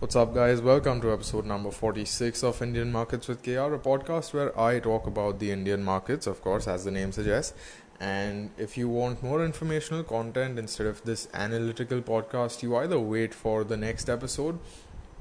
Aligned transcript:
What's 0.00 0.14
up, 0.14 0.32
guys? 0.32 0.60
Welcome 0.60 1.00
to 1.00 1.12
episode 1.12 1.44
number 1.44 1.72
46 1.72 2.44
of 2.44 2.62
Indian 2.62 2.92
Markets 2.92 3.26
with 3.26 3.42
KR, 3.42 3.74
a 3.74 3.80
podcast 3.80 4.32
where 4.32 4.56
I 4.56 4.78
talk 4.78 5.08
about 5.08 5.40
the 5.40 5.50
Indian 5.50 5.82
markets, 5.82 6.28
of 6.28 6.40
course, 6.40 6.68
as 6.68 6.84
the 6.84 6.92
name 6.92 7.10
suggests. 7.10 7.52
And 7.98 8.50
if 8.56 8.78
you 8.78 8.88
want 8.88 9.24
more 9.24 9.44
informational 9.44 10.04
content 10.04 10.56
instead 10.56 10.86
of 10.86 11.02
this 11.02 11.26
analytical 11.34 12.00
podcast, 12.00 12.62
you 12.62 12.76
either 12.76 12.96
wait 13.00 13.34
for 13.34 13.64
the 13.64 13.76
next 13.76 14.08
episode 14.08 14.60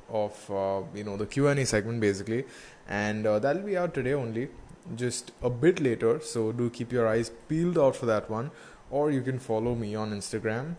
of 0.09 0.51
uh, 0.51 0.83
you 0.93 1.03
know 1.03 1.17
the 1.17 1.25
Q&A 1.25 1.65
segment 1.65 1.99
basically, 1.99 2.45
and 2.87 3.25
uh, 3.25 3.39
that'll 3.39 3.63
be 3.63 3.75
out 3.75 3.95
today 3.95 4.13
only, 4.13 4.47
just 4.95 5.31
a 5.41 5.49
bit 5.49 5.79
later. 5.79 6.19
So 6.19 6.51
do 6.51 6.69
keep 6.69 6.91
your 6.91 7.07
eyes 7.07 7.31
peeled 7.47 7.79
out 7.79 7.95
for 7.95 8.05
that 8.05 8.29
one, 8.29 8.51
or 8.91 9.09
you 9.09 9.23
can 9.23 9.39
follow 9.39 9.73
me 9.73 9.95
on 9.95 10.11
Instagram 10.11 10.75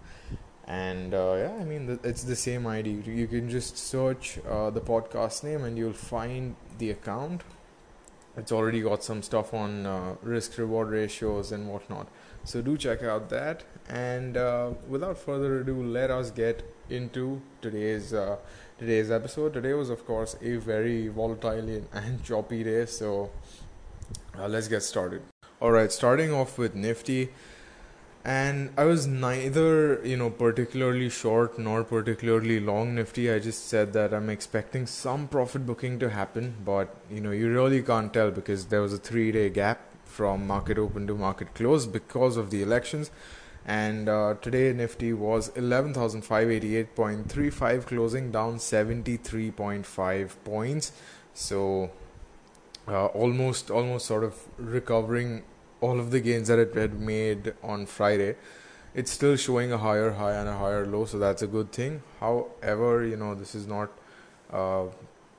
and 0.69 1.15
uh, 1.15 1.35
yeah 1.37 1.57
i 1.61 1.65
mean 1.65 1.99
it's 2.05 2.23
the 2.25 2.37
same 2.37 2.67
id 2.67 2.89
you 3.07 3.27
can 3.27 3.49
just 3.49 3.77
search 3.77 4.39
uh, 4.49 4.71
the 4.71 4.81
podcast 4.81 5.43
name 5.43 5.65
and 5.65 5.77
you'll 5.77 5.93
find 5.93 6.55
the 6.79 6.91
account. 6.91 7.43
It's 8.37 8.53
already 8.53 8.81
got 8.81 9.03
some 9.03 9.23
stuff 9.23 9.53
on 9.53 9.85
uh, 9.85 10.15
risk 10.23 10.59
reward 10.59 10.91
ratios 10.91 11.51
and 11.51 11.69
whatnot. 11.69 12.07
So 12.45 12.63
do 12.63 12.77
check 12.77 13.03
out 13.03 13.29
that. 13.31 13.65
And 13.89 14.37
uh, 14.37 14.71
without 14.89 15.19
further 15.19 15.61
ado 15.61 15.83
let 15.83 16.11
us 16.11 16.31
get 16.31 16.63
into 16.89 17.43
today's 17.61 18.15
uh, 18.15 18.37
today's 18.79 19.11
episode. 19.11 19.55
Today 19.55 19.73
was 19.73 19.91
of 19.91 20.07
course 20.07 20.37
a 20.41 20.57
very 20.57 21.09
volatile 21.09 21.83
and 21.93 22.25
choppy 22.31 22.63
day. 22.63 22.87
So 22.87 23.31
uh, 24.39 24.47
let's 24.47 24.69
get 24.69 24.83
started. 24.83 25.23
All 25.61 25.73
right 25.73 25.91
starting 25.91 26.33
off 26.33 26.57
with 26.59 26.77
nifty 26.77 27.31
and 28.29 28.71
I 28.77 28.85
was 28.85 29.07
neither, 29.07 30.05
you 30.05 30.19
know, 30.19 30.29
particularly 30.29 31.09
short 31.09 31.59
nor 31.59 31.83
particularly 31.83 32.61
long 32.61 32.95
Nifty. 32.95 33.33
I 33.33 33.39
just 33.39 33.69
said 33.69 33.95
that 33.95 34.13
I'm 34.13 34.29
expecting 34.29 34.87
some 34.87 35.29
profit 35.29 35.65
booking 35.65 35.99
to 36.01 36.11
happen, 36.11 36.57
but 36.63 36.95
you 37.11 37.23
know, 37.23 37.31
you 37.31 37.51
really 37.51 37.83
can't 37.83 38.13
tell 38.13 38.31
because 38.31 38.67
there 38.67 38.83
was 38.83 38.93
a 38.93 38.99
three 38.99 39.33
day 39.33 39.49
gap 39.49 39.81
from 40.05 40.47
market 40.47 40.77
open 40.77 41.07
to 41.07 41.15
market 41.15 41.55
close 41.55 41.87
because 41.87 42.37
of 42.37 42.51
the 42.51 42.63
elections. 42.63 43.11
And 43.65 44.11
uh, 44.11 44.35
today 44.43 44.75
Nifty 44.75 45.15
was 45.15 45.49
11,588.35, 45.53 47.87
closing 47.87 48.31
down 48.31 48.57
73.5 48.57 50.31
points. 50.45 50.93
So 51.33 51.93
uh, 52.87 53.07
almost, 53.07 53.71
almost 53.71 54.05
sort 54.05 54.23
of 54.23 54.35
recovering 54.59 55.45
all 55.81 56.01
of 56.01 56.11
the 56.11 56.21
gains 56.21 56.49
that 56.49 56.59
it 56.59 56.75
had 56.75 56.99
made 57.01 57.55
on 57.63 57.87
Friday, 57.87 58.37
it's 58.95 59.11
still 59.11 59.37
showing 59.37 59.73
a 59.73 59.79
higher 59.79 60.13
high 60.13 60.35
and 60.35 60.49
a 60.49 60.57
higher 60.57 60.87
low, 60.87 61.05
so 61.05 61.19
that's 61.19 61.43
a 61.43 61.47
good 61.47 61.73
thing. 61.73 62.03
However, 62.21 63.05
you 63.05 63.17
know, 63.17 63.35
this 63.35 63.55
is 63.55 63.67
not 63.67 63.91
uh, 64.53 64.87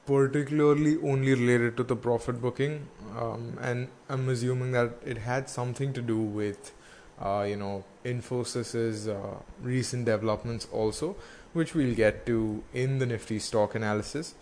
particularly 0.06 0.98
only 1.04 1.34
related 1.34 1.76
to 1.78 1.84
the 1.84 1.96
profit 1.96 2.42
booking, 2.42 2.88
um, 3.18 3.58
and 3.62 3.90
I'm 4.08 4.30
assuming 4.30 4.72
that 4.72 4.94
it 5.06 5.18
had 5.18 5.50
something 5.50 5.94
to 5.94 6.02
do 6.02 6.18
with, 6.18 6.72
uh, 7.22 7.46
you 7.48 7.58
know, 7.58 7.84
Infosys's 8.06 9.08
uh, 9.08 9.36
recent 9.62 10.06
developments 10.06 10.68
also, 10.72 11.16
which 11.54 11.76
we'll 11.76 11.96
get 11.96 12.26
to 12.28 12.64
in 12.74 13.00
the 13.00 13.06
Nifty 13.06 13.40
stock 13.40 13.76
analysis. 13.76 14.36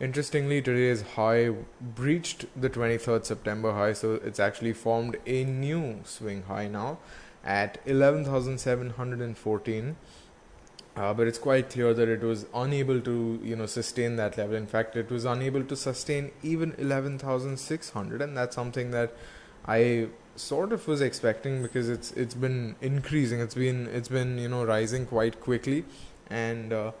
Interestingly, 0.00 0.62
today's 0.62 1.02
high 1.16 1.50
breached 1.80 2.46
the 2.60 2.70
23rd 2.70 3.24
September 3.24 3.72
high, 3.72 3.92
so 3.92 4.14
it's 4.14 4.38
actually 4.38 4.72
formed 4.72 5.16
a 5.26 5.42
new 5.42 5.98
swing 6.04 6.44
high 6.44 6.68
now 6.68 6.98
at 7.44 7.78
11,714. 7.84 9.96
Uh, 10.96 11.12
but 11.14 11.26
it's 11.26 11.38
quite 11.38 11.70
clear 11.70 11.92
that 11.94 12.08
it 12.08 12.22
was 12.22 12.46
unable 12.54 13.00
to, 13.00 13.40
you 13.42 13.56
know, 13.56 13.66
sustain 13.66 14.14
that 14.16 14.38
level. 14.38 14.54
In 14.54 14.68
fact, 14.68 14.94
it 14.94 15.10
was 15.10 15.24
unable 15.24 15.64
to 15.64 15.74
sustain 15.74 16.30
even 16.44 16.76
11,600, 16.78 18.22
and 18.22 18.36
that's 18.36 18.54
something 18.54 18.92
that 18.92 19.12
I 19.66 20.10
sort 20.36 20.72
of 20.72 20.86
was 20.86 21.00
expecting 21.00 21.60
because 21.62 21.88
it's 21.88 22.12
it's 22.12 22.34
been 22.34 22.76
increasing. 22.80 23.40
It's 23.40 23.56
been 23.56 23.88
it's 23.88 24.08
been 24.08 24.38
you 24.38 24.48
know 24.48 24.64
rising 24.64 25.06
quite 25.06 25.40
quickly, 25.40 25.84
and 26.30 26.72
uh, 26.72 26.92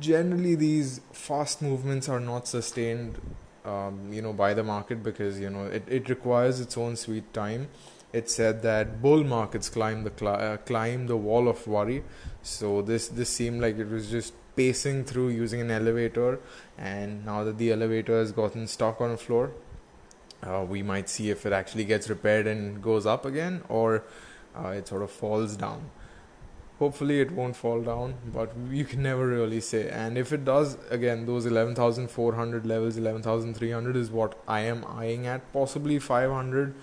generally 0.00 0.54
these 0.54 1.00
fast 1.12 1.62
movements 1.62 2.08
are 2.08 2.20
not 2.20 2.48
sustained 2.48 3.20
um, 3.64 4.12
you 4.12 4.22
know 4.22 4.32
by 4.32 4.54
the 4.54 4.62
market 4.62 5.02
because 5.02 5.40
you 5.40 5.50
know 5.50 5.64
it, 5.64 5.84
it 5.88 6.08
requires 6.08 6.60
its 6.60 6.76
own 6.76 6.96
sweet 6.96 7.32
time. 7.32 7.68
It 8.12 8.30
said 8.30 8.62
that 8.62 9.02
bull 9.02 9.24
markets 9.24 9.68
climb 9.68 10.04
the 10.04 10.12
cl- 10.16 10.40
uh, 10.40 10.56
climb 10.58 11.06
the 11.06 11.16
wall 11.16 11.48
of 11.48 11.66
worry. 11.66 12.04
So 12.42 12.82
this 12.82 13.08
this 13.08 13.28
seemed 13.28 13.60
like 13.60 13.78
it 13.78 13.88
was 13.88 14.10
just 14.10 14.34
pacing 14.56 15.04
through 15.04 15.28
using 15.28 15.60
an 15.60 15.70
elevator 15.70 16.40
and 16.78 17.24
now 17.24 17.44
that 17.44 17.58
the 17.58 17.70
elevator 17.70 18.18
has 18.18 18.32
gotten 18.32 18.66
stuck 18.66 19.00
on 19.00 19.10
a 19.10 19.16
floor 19.16 19.52
uh, 20.42 20.64
we 20.66 20.82
might 20.82 21.08
see 21.08 21.30
if 21.30 21.44
it 21.46 21.52
actually 21.52 21.84
gets 21.84 22.08
repaired 22.08 22.46
and 22.46 22.82
goes 22.82 23.06
up 23.06 23.26
again 23.26 23.62
or 23.68 24.02
uh, 24.58 24.68
it 24.68 24.88
sort 24.88 25.02
of 25.02 25.10
falls 25.10 25.56
down 25.56 25.90
hopefully 26.78 27.20
it 27.20 27.30
won't 27.32 27.56
fall 27.56 27.80
down 27.80 28.14
but 28.32 28.52
you 28.70 28.84
can 28.84 29.02
never 29.02 29.26
really 29.26 29.60
say. 29.60 29.88
And 29.88 30.18
if 30.18 30.32
it 30.32 30.44
does 30.44 30.76
again 30.90 31.26
those 31.26 31.46
11400 31.46 32.66
levels 32.66 32.96
11300 32.96 33.96
is 33.96 34.10
what 34.10 34.38
i 34.46 34.60
am 34.60 34.84
eyeing 34.84 35.26
at. 35.26 35.52
Possibly 35.52 35.98
500 35.98 36.74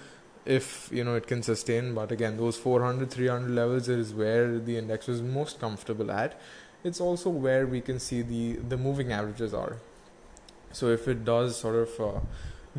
if 0.45 0.89
you 0.91 1.03
know 1.03 1.15
it 1.15 1.25
can 1.27 1.41
sustain 1.41 1.93
but 1.93 2.11
again 2.11 2.37
those 2.37 2.57
400 2.57 3.09
300 3.09 3.49
levels 3.49 3.87
is 3.87 4.13
where 4.13 4.59
the 4.59 4.77
index 4.77 5.07
is 5.07 5.21
most 5.21 5.59
comfortable 5.59 6.11
at. 6.11 6.39
It's 6.83 6.99
also 6.99 7.29
where 7.29 7.65
we 7.65 7.81
can 7.81 7.99
see 7.99 8.21
the 8.21 8.53
the 8.73 8.77
moving 8.77 9.11
averages 9.11 9.53
are. 9.53 9.77
So 10.71 10.87
if 10.89 11.07
it 11.07 11.23
does 11.23 11.55
sort 11.55 11.75
of 11.75 12.01
uh, 12.01 12.19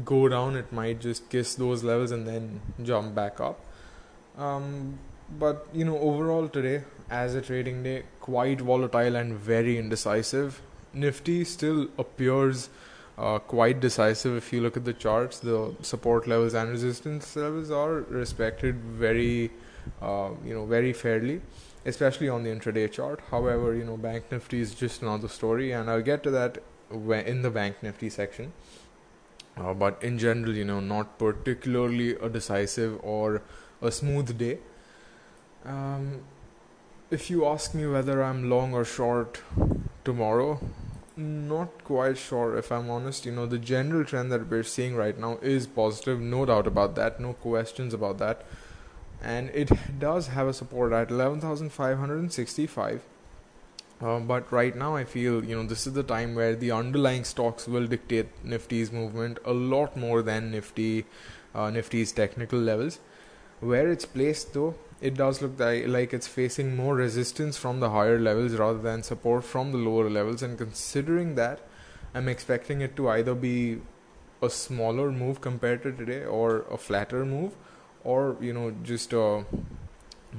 go 0.05 0.29
down 0.29 0.57
it 0.57 0.73
might 0.73 1.01
just 1.01 1.31
kiss 1.31 1.55
those 1.55 1.85
levels 1.85 2.11
and 2.11 2.27
then 2.27 2.61
jump 2.83 3.15
back 3.15 3.41
up. 3.41 3.61
Um, 4.37 4.99
but 5.39 5.69
you 5.73 5.85
know 5.85 5.99
overall 5.99 6.49
today 6.49 6.83
as 7.11 7.35
a 7.35 7.43
trading 7.43 7.83
day 7.83 8.05
quite 8.21 8.61
volatile 8.61 9.17
and 9.17 9.35
very 9.35 9.79
indecisive. 9.79 10.61
Nifty 10.93 11.45
still 11.45 11.89
appears 11.99 12.69
uh, 13.19 13.39
quite 13.39 13.81
decisive 13.81 14.37
if 14.37 14.53
you 14.53 14.61
look 14.61 14.77
at 14.77 14.85
the 14.85 14.93
charts. 14.93 15.39
The 15.39 15.75
support 15.83 16.27
levels 16.27 16.55
and 16.55 16.71
resistance 16.71 17.35
levels 17.37 17.71
are 17.71 17.95
respected 18.23 18.77
very 18.77 19.51
uh, 20.01 20.31
you 20.45 20.55
know 20.55 20.65
very 20.65 20.93
fairly 20.93 21.43
especially 21.87 22.29
on 22.29 22.43
the 22.43 22.51
intraday 22.51 22.91
chart. 22.91 23.21
However 23.31 23.75
you 23.75 23.85
know 23.85 23.97
bank 23.97 24.31
nifty 24.31 24.61
is 24.61 24.75
just 24.75 25.03
another 25.03 25.29
story 25.29 25.73
and 25.73 25.91
i'll 25.91 26.03
get 26.03 26.23
to 26.23 26.31
that 26.31 26.59
in 26.91 27.43
the 27.43 27.51
bank 27.51 27.83
nifty 27.83 28.11
section. 28.11 28.53
Uh, 29.57 29.73
but 29.73 30.03
in 30.03 30.19
general 30.19 30.55
you 30.55 30.65
know 30.65 30.81
not 30.81 31.19
particularly 31.19 32.15
a 32.17 32.29
decisive 32.29 32.99
or 33.03 33.43
a 33.83 33.91
smooth 33.91 34.37
day. 34.39 34.59
Um, 35.65 36.21
if 37.15 37.31
you 37.31 37.47
ask 37.47 37.75
me 37.75 37.87
whether 37.87 38.23
I'm 38.25 38.51
long 38.51 38.75
or 38.75 38.85
short 38.85 39.41
tomorrow, 40.05 40.59
not 41.17 41.85
quite 41.85 42.19
sure 42.19 42.57
if 42.59 42.73
I'm 42.73 42.91
honest. 42.91 43.25
You 43.25 43.31
know, 43.31 43.47
the 43.47 43.59
general 43.59 44.05
trend 44.05 44.33
that 44.33 44.51
we're 44.51 44.65
seeing 44.65 44.97
right 44.97 45.17
now 45.17 45.39
is 45.41 45.69
positive, 45.69 46.21
no 46.21 46.45
doubt 46.45 46.67
about 46.67 46.97
that, 46.97 47.21
no 47.21 47.35
questions 47.35 47.95
about 47.95 48.19
that. 48.19 48.45
And 49.23 49.49
it 49.51 49.71
does 50.01 50.27
have 50.27 50.49
a 50.49 50.53
support 50.53 50.93
at 50.93 51.13
11,565. 51.13 53.03
Um, 54.01 54.27
but 54.27 54.51
right 54.51 54.77
now, 54.77 54.97
I 54.97 55.05
feel 55.05 55.45
you 55.45 55.55
know 55.57 55.63
this 55.63 55.87
is 55.87 55.93
the 55.93 56.03
time 56.03 56.35
where 56.35 56.57
the 56.57 56.73
underlying 56.73 57.23
stocks 57.23 57.69
will 57.69 57.87
dictate 57.87 58.27
Nifty's 58.45 58.91
movement 58.91 59.39
a 59.45 59.53
lot 59.53 59.97
more 59.97 60.21
than 60.21 60.51
Nifty, 60.51 61.07
uh, 61.55 61.71
Nifty's 61.71 62.11
technical 62.11 62.59
levels. 62.59 62.99
Where 63.61 63.89
it's 63.89 64.05
placed, 64.05 64.53
though, 64.53 64.75
it 65.09 65.17
does 65.17 65.43
look 65.43 65.59
like 65.61 66.15
it's 66.15 66.27
facing 66.27 66.75
more 66.75 66.95
resistance 66.97 67.59
from 67.59 67.81
the 67.81 67.91
higher 67.91 68.19
levels 68.19 68.55
rather 68.55 68.79
than 68.79 69.03
support 69.03 69.45
from 69.45 69.73
the 69.73 69.77
lower 69.77 70.09
levels. 70.09 70.43
And 70.43 70.57
considering 70.57 71.35
that, 71.35 71.61
I'm 72.15 72.27
expecting 72.27 72.81
it 72.81 72.97
to 72.97 73.11
either 73.11 73.35
be 73.35 73.83
a 74.41 74.49
smaller 74.49 75.13
move 75.13 75.43
compared 75.43 75.83
to 75.83 75.93
today 75.93 76.25
or 76.25 76.65
a 76.71 76.79
flatter 76.79 77.25
move 77.27 77.55
or 78.03 78.37
you 78.41 78.53
know 78.53 78.71
just 78.83 79.13
a 79.13 79.45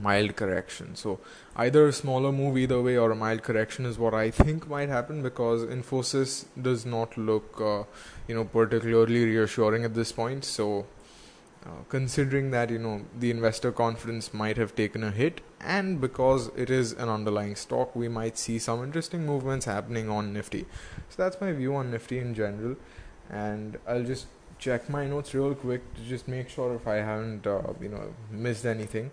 mild 0.01 0.35
correction 0.35 0.95
so 0.95 1.19
either 1.55 1.87
a 1.87 1.93
smaller 1.93 2.31
move 2.31 2.57
either 2.57 2.81
way 2.81 2.97
or 2.97 3.11
a 3.11 3.15
mild 3.15 3.41
correction 3.41 3.85
is 3.85 3.97
what 3.97 4.13
i 4.13 4.29
think 4.29 4.67
might 4.69 4.89
happen 4.89 5.23
because 5.23 5.63
infosys 5.63 6.45
does 6.61 6.85
not 6.85 7.17
look 7.17 7.61
uh, 7.61 7.83
you 8.27 8.35
know 8.35 8.43
particularly 8.43 9.23
reassuring 9.25 9.85
at 9.85 9.95
this 9.95 10.11
point 10.11 10.43
so 10.43 10.85
uh, 11.65 11.69
considering 11.89 12.51
that 12.51 12.69
you 12.69 12.77
know 12.77 13.01
the 13.17 13.31
investor 13.31 13.71
confidence 13.71 14.33
might 14.33 14.55
have 14.57 14.75
taken 14.75 15.03
a 15.03 15.09
hit 15.09 15.41
and 15.59 15.99
because 15.99 16.51
it 16.55 16.69
is 16.69 16.91
an 16.91 17.09
underlying 17.09 17.55
stock 17.55 17.95
we 17.95 18.07
might 18.07 18.37
see 18.37 18.59
some 18.59 18.83
interesting 18.83 19.25
movements 19.25 19.65
happening 19.65 20.09
on 20.09 20.31
nifty. 20.31 20.65
So 21.09 21.23
that's 21.23 21.41
my 21.41 21.51
view 21.51 21.75
on 21.75 21.89
nifty 21.89 22.19
in 22.19 22.35
general. 22.35 22.75
And 23.29 23.77
i'll 23.87 24.03
just 24.03 24.27
check 24.59 24.89
my 24.89 25.07
notes 25.07 25.33
real 25.33 25.55
quick 25.55 25.81
to 25.95 26.01
just 26.03 26.27
make 26.27 26.49
sure 26.49 26.75
if 26.75 26.87
i 26.87 26.95
haven't 26.95 27.47
uh, 27.47 27.73
you 27.81 27.89
know 27.89 28.13
missed 28.29 28.65
anything. 28.65 29.09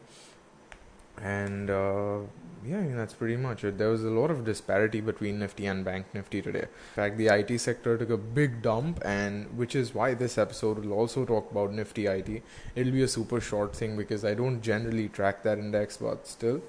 And 1.23 1.71
uh, 1.71 2.19
yeah, 2.65 2.79
I 2.79 2.83
mean, 2.83 2.97
that's 2.97 3.15
pretty 3.15 3.37
much 3.37 3.65
it. 3.65 3.79
There 3.79 3.89
was 3.89 4.05
a 4.05 4.11
lot 4.11 4.31
of 4.31 4.45
disparity 4.45 5.01
between 5.01 5.39
Nifty 5.39 5.67
and 5.67 5.85
Bank 5.85 6.07
Nifty 6.15 6.43
today. 6.43 6.63
In 6.63 6.95
fact, 6.95 7.19
the 7.19 7.27
IT 7.27 7.59
sector 7.59 7.99
took 7.99 8.11
a 8.11 8.17
big 8.17 8.63
dump, 8.63 9.01
and 9.05 9.57
which 9.57 9.75
is 9.75 9.95
why 9.95 10.15
this 10.15 10.39
episode 10.39 10.79
will 10.79 10.93
also 10.93 11.25
talk 11.25 11.51
about 11.51 11.73
Nifty 11.73 12.07
IT. 12.07 12.43
It'll 12.77 12.93
be 12.93 13.03
a 13.03 13.09
super 13.09 13.41
short 13.41 13.75
thing 13.75 13.97
because 13.97 14.25
I 14.25 14.35
don't 14.35 14.61
generally 14.61 15.09
track 15.09 15.43
that 15.43 15.59
index, 15.59 15.97
but 15.97 16.27
still. 16.27 16.63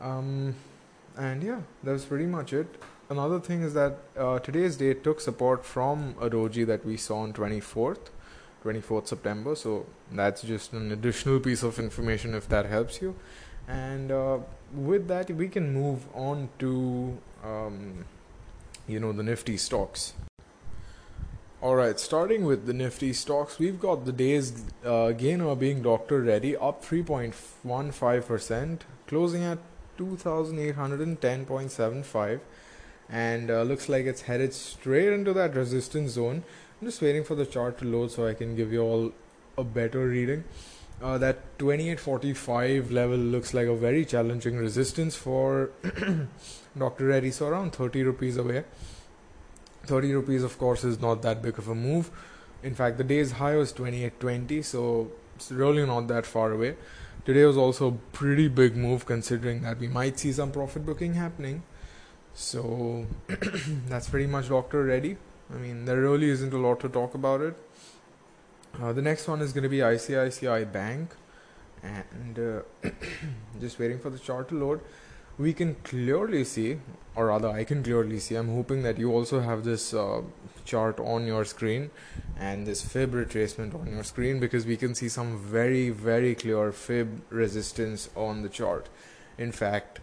Um, 0.00 0.56
and 1.16 1.42
yeah, 1.42 1.60
that's 1.82 2.04
pretty 2.04 2.26
much 2.26 2.52
it. 2.52 2.82
Another 3.08 3.38
thing 3.38 3.62
is 3.62 3.74
that 3.74 3.98
uh, 4.16 4.38
today's 4.38 4.76
date 4.76 5.04
took 5.04 5.20
support 5.20 5.64
from 5.64 6.14
a 6.20 6.30
doji 6.30 6.66
that 6.66 6.84
we 6.84 6.96
saw 6.96 7.18
on 7.18 7.32
24th. 7.32 8.08
24th 8.64 9.08
September. 9.08 9.54
So 9.54 9.86
that's 10.10 10.42
just 10.42 10.72
an 10.72 10.92
additional 10.92 11.40
piece 11.40 11.62
of 11.62 11.78
information 11.78 12.34
if 12.34 12.48
that 12.48 12.66
helps 12.66 13.02
you. 13.02 13.14
And 13.68 14.10
uh, 14.10 14.38
with 14.74 15.06
that, 15.08 15.30
we 15.30 15.48
can 15.48 15.72
move 15.72 16.06
on 16.14 16.48
to 16.58 17.16
um, 17.44 18.04
you 18.88 18.98
know 19.00 19.12
the 19.12 19.22
nifty 19.22 19.56
stocks. 19.56 20.14
All 21.62 21.76
right, 21.76 21.98
starting 22.00 22.44
with 22.44 22.66
the 22.66 22.72
nifty 22.72 23.12
stocks, 23.12 23.60
we've 23.60 23.78
got 23.78 24.04
the 24.04 24.10
day's 24.10 24.64
uh, 24.84 25.12
gainer 25.12 25.54
being 25.54 25.80
Dr. 25.80 26.20
Reddy 26.20 26.56
up 26.56 26.84
3.15%, 26.84 28.80
closing 29.06 29.44
at 29.44 29.58
2,810.75, 29.96 32.40
and 33.08 33.48
uh, 33.48 33.62
looks 33.62 33.88
like 33.88 34.06
it's 34.06 34.22
headed 34.22 34.52
straight 34.52 35.12
into 35.12 35.32
that 35.34 35.54
resistance 35.54 36.10
zone. 36.12 36.42
I'm 36.80 36.88
just 36.88 37.00
waiting 37.00 37.22
for 37.22 37.36
the 37.36 37.46
chart 37.46 37.78
to 37.78 37.84
load 37.84 38.10
so 38.10 38.26
I 38.26 38.34
can 38.34 38.56
give 38.56 38.72
you 38.72 38.82
all 38.82 39.12
a 39.56 39.62
better 39.62 40.08
reading. 40.08 40.42
Uh, 41.02 41.18
that 41.18 41.58
2845 41.58 42.92
level 42.92 43.16
looks 43.16 43.52
like 43.52 43.66
a 43.66 43.74
very 43.74 44.04
challenging 44.04 44.56
resistance 44.56 45.16
for 45.16 45.70
Dr. 46.78 47.06
Reddy, 47.06 47.32
so 47.32 47.48
around 47.48 47.72
30 47.72 48.04
rupees 48.04 48.36
away. 48.36 48.62
30 49.86 50.14
rupees, 50.14 50.44
of 50.44 50.56
course, 50.58 50.84
is 50.84 51.00
not 51.00 51.22
that 51.22 51.42
big 51.42 51.58
of 51.58 51.66
a 51.66 51.74
move. 51.74 52.12
In 52.62 52.76
fact, 52.76 52.98
the 52.98 53.04
day's 53.04 53.32
high 53.32 53.56
was 53.56 53.72
2820, 53.72 54.62
so 54.62 55.10
it's 55.34 55.50
really 55.50 55.84
not 55.84 56.06
that 56.06 56.24
far 56.24 56.52
away. 56.52 56.76
Today 57.24 57.44
was 57.46 57.56
also 57.56 57.88
a 57.88 58.16
pretty 58.16 58.46
big 58.46 58.76
move 58.76 59.04
considering 59.04 59.62
that 59.62 59.80
we 59.80 59.88
might 59.88 60.20
see 60.20 60.32
some 60.32 60.52
profit 60.52 60.86
booking 60.86 61.14
happening. 61.14 61.64
So 62.32 63.06
that's 63.88 64.08
pretty 64.08 64.28
much 64.28 64.50
Dr. 64.50 64.84
Reddy. 64.84 65.16
I 65.52 65.56
mean, 65.56 65.84
there 65.84 66.00
really 66.00 66.30
isn't 66.30 66.52
a 66.52 66.58
lot 66.58 66.78
to 66.80 66.88
talk 66.88 67.14
about 67.14 67.40
it. 67.40 67.56
Uh, 68.80 68.92
the 68.92 69.02
next 69.02 69.28
one 69.28 69.40
is 69.40 69.52
going 69.52 69.62
to 69.62 69.68
be 69.68 69.78
ICICI 69.78 70.72
Bank, 70.72 71.14
and 71.82 72.38
uh, 72.38 72.62
just 73.60 73.78
waiting 73.78 73.98
for 73.98 74.10
the 74.10 74.18
chart 74.18 74.48
to 74.48 74.54
load. 74.54 74.80
We 75.38 75.52
can 75.52 75.76
clearly 75.82 76.44
see, 76.44 76.78
or 77.14 77.26
rather, 77.26 77.48
I 77.48 77.64
can 77.64 77.82
clearly 77.82 78.18
see. 78.18 78.34
I'm 78.34 78.54
hoping 78.54 78.82
that 78.82 78.98
you 78.98 79.12
also 79.12 79.40
have 79.40 79.64
this 79.64 79.94
uh, 79.94 80.22
chart 80.64 80.98
on 81.00 81.26
your 81.26 81.44
screen 81.44 81.90
and 82.38 82.66
this 82.66 82.82
fib 82.82 83.12
retracement 83.12 83.74
on 83.74 83.88
your 83.88 84.04
screen 84.04 84.40
because 84.40 84.66
we 84.66 84.76
can 84.76 84.94
see 84.94 85.08
some 85.08 85.38
very, 85.38 85.90
very 85.90 86.34
clear 86.34 86.72
fib 86.72 87.22
resistance 87.30 88.10
on 88.14 88.42
the 88.42 88.48
chart. 88.48 88.88
In 89.38 89.52
fact, 89.52 90.00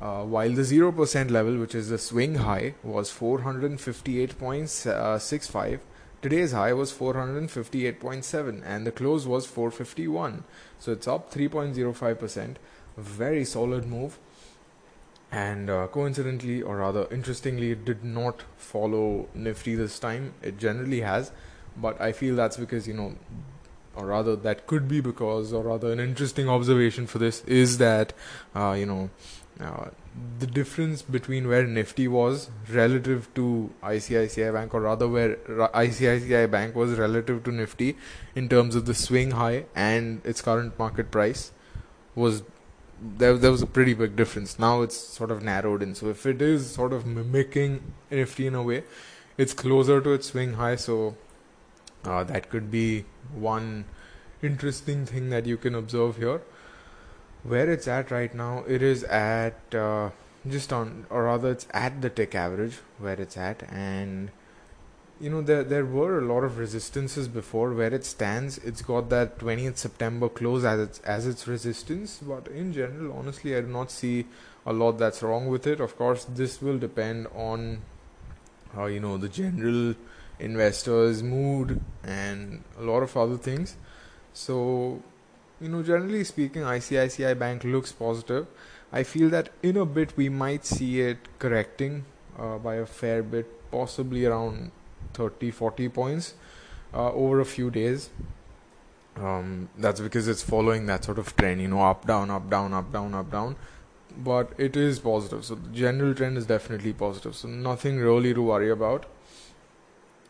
uh, 0.00 0.24
while 0.24 0.50
the 0.50 0.62
0% 0.62 1.30
level, 1.30 1.58
which 1.58 1.76
is 1.76 1.88
the 1.88 1.98
swing 1.98 2.34
high, 2.36 2.74
was 2.82 3.10
458.65, 3.10 5.80
today's 6.22 6.52
high 6.52 6.72
was 6.72 6.92
458.7 6.92 8.62
and 8.64 8.86
the 8.86 8.92
close 8.92 9.26
was 9.26 9.44
451. 9.44 10.44
So 10.78 10.92
it's 10.92 11.06
up 11.06 11.32
3.05%. 11.32 12.56
Very 12.96 13.44
solid 13.44 13.86
move. 13.86 14.18
And 15.30 15.70
uh, 15.70 15.86
coincidentally, 15.86 16.62
or 16.62 16.76
rather 16.76 17.06
interestingly, 17.10 17.72
it 17.72 17.84
did 17.84 18.04
not 18.04 18.42
follow 18.56 19.28
Nifty 19.34 19.74
this 19.74 19.98
time. 19.98 20.34
It 20.42 20.58
generally 20.58 21.00
has, 21.00 21.32
but 21.76 22.00
I 22.00 22.12
feel 22.12 22.36
that's 22.36 22.58
because, 22.58 22.86
you 22.86 22.94
know, 22.94 23.16
or 23.96 24.06
rather, 24.06 24.36
that 24.36 24.66
could 24.66 24.88
be 24.88 25.00
because, 25.00 25.52
or 25.52 25.62
rather, 25.64 25.90
an 25.90 26.00
interesting 26.00 26.48
observation 26.48 27.06
for 27.06 27.18
this 27.18 27.42
is 27.44 27.78
that, 27.78 28.12
uh, 28.54 28.72
you 28.78 28.86
know, 28.86 29.10
uh, 29.60 29.88
the 30.38 30.46
difference 30.46 31.02
between 31.02 31.48
where 31.48 31.66
Nifty 31.66 32.06
was 32.06 32.50
relative 32.70 33.32
to 33.34 33.72
ICICI 33.82 34.52
Bank, 34.52 34.74
or 34.74 34.82
rather 34.82 35.08
where 35.08 35.36
ICICI 35.36 36.50
Bank 36.50 36.74
was 36.74 36.92
relative 36.98 37.44
to 37.44 37.52
Nifty 37.52 37.96
in 38.34 38.48
terms 38.48 38.74
of 38.74 38.86
the 38.86 38.94
swing 38.94 39.30
high 39.32 39.64
and 39.74 40.20
its 40.24 40.42
current 40.42 40.78
market 40.78 41.10
price, 41.10 41.52
was 42.14 42.42
there. 43.00 43.36
There 43.38 43.50
was 43.50 43.62
a 43.62 43.66
pretty 43.66 43.94
big 43.94 44.14
difference. 44.16 44.58
Now 44.58 44.82
it's 44.82 44.96
sort 44.96 45.30
of 45.30 45.42
narrowed 45.42 45.82
in. 45.82 45.94
So 45.94 46.08
if 46.08 46.26
it 46.26 46.42
is 46.42 46.70
sort 46.70 46.92
of 46.92 47.06
mimicking 47.06 47.94
Nifty 48.10 48.46
in 48.46 48.54
a 48.54 48.62
way, 48.62 48.84
it's 49.38 49.54
closer 49.54 50.00
to 50.00 50.12
its 50.12 50.28
swing 50.28 50.54
high. 50.54 50.76
So 50.76 51.16
uh, 52.04 52.24
that 52.24 52.50
could 52.50 52.70
be 52.70 53.06
one 53.34 53.86
interesting 54.42 55.06
thing 55.06 55.30
that 55.30 55.46
you 55.46 55.56
can 55.56 55.74
observe 55.74 56.16
here 56.16 56.42
where 57.44 57.70
it's 57.70 57.88
at 57.88 58.10
right 58.10 58.34
now 58.34 58.64
it 58.66 58.82
is 58.82 59.02
at 59.04 59.74
uh, 59.74 60.10
just 60.48 60.72
on 60.72 61.06
or 61.10 61.24
rather 61.24 61.50
it's 61.50 61.66
at 61.72 62.00
the 62.02 62.10
tick 62.10 62.34
average 62.34 62.78
where 62.98 63.20
it's 63.20 63.36
at. 63.36 63.62
And 63.70 64.30
you 65.20 65.30
know 65.30 65.42
there 65.42 65.62
there 65.62 65.84
were 65.84 66.18
a 66.18 66.24
lot 66.24 66.42
of 66.44 66.58
resistances 66.58 67.28
before. 67.28 67.72
Where 67.72 67.92
it 67.92 68.04
stands 68.04 68.58
it's 68.58 68.82
got 68.82 69.08
that 69.10 69.38
20th 69.38 69.76
september 69.76 70.28
close 70.28 70.64
as 70.64 70.80
its 70.80 70.98
as 71.00 71.26
its 71.26 71.46
resistance. 71.46 72.20
But 72.22 72.48
in 72.48 72.72
general 72.72 73.12
honestly 73.16 73.56
i 73.56 73.60
do 73.60 73.68
not 73.68 73.90
see 73.90 74.26
a 74.64 74.72
lot 74.72 74.92
that's 74.92 75.22
wrong 75.22 75.48
with 75.48 75.66
it. 75.66 75.80
Of 75.80 75.96
course 75.96 76.24
this 76.24 76.60
will 76.62 76.78
depend 76.78 77.28
on 77.34 77.82
how 78.74 78.86
you 78.86 79.00
know 79.00 79.16
the 79.16 79.28
general 79.28 79.94
investors 80.38 81.22
mood 81.22 81.80
and 82.02 82.64
a 82.78 82.82
lot 82.82 83.02
of 83.02 83.16
other 83.16 83.36
things. 83.36 83.76
So 84.32 85.02
you 85.62 85.68
know, 85.68 85.82
generally 85.82 86.24
speaking, 86.24 86.62
ICICI 86.62 87.38
Bank 87.38 87.64
looks 87.64 87.92
positive. 87.92 88.46
I 88.92 89.04
feel 89.04 89.30
that 89.30 89.50
in 89.62 89.76
a 89.76 89.86
bit 89.86 90.16
we 90.16 90.28
might 90.28 90.64
see 90.66 91.00
it 91.00 91.18
correcting 91.38 92.04
uh, 92.38 92.58
by 92.58 92.74
a 92.76 92.86
fair 92.86 93.22
bit, 93.22 93.70
possibly 93.70 94.26
around 94.26 94.72
30 95.14 95.50
40 95.50 95.88
points 95.88 96.34
uh, 96.92 97.12
over 97.12 97.40
a 97.40 97.44
few 97.44 97.70
days. 97.70 98.10
Um, 99.16 99.68
that's 99.78 100.00
because 100.00 100.26
it's 100.26 100.42
following 100.42 100.86
that 100.86 101.04
sort 101.04 101.18
of 101.18 101.34
trend, 101.36 101.60
you 101.60 101.68
know, 101.68 101.82
up, 101.82 102.06
down, 102.06 102.30
up, 102.30 102.50
down, 102.50 102.72
up, 102.74 102.92
down, 102.92 103.14
up, 103.14 103.30
down. 103.30 103.56
But 104.16 104.52
it 104.58 104.76
is 104.76 104.98
positive. 104.98 105.44
So 105.44 105.54
the 105.54 105.68
general 105.70 106.14
trend 106.14 106.36
is 106.36 106.46
definitely 106.46 106.92
positive. 106.92 107.36
So 107.36 107.48
nothing 107.48 107.98
really 107.98 108.34
to 108.34 108.42
worry 108.42 108.70
about. 108.70 109.06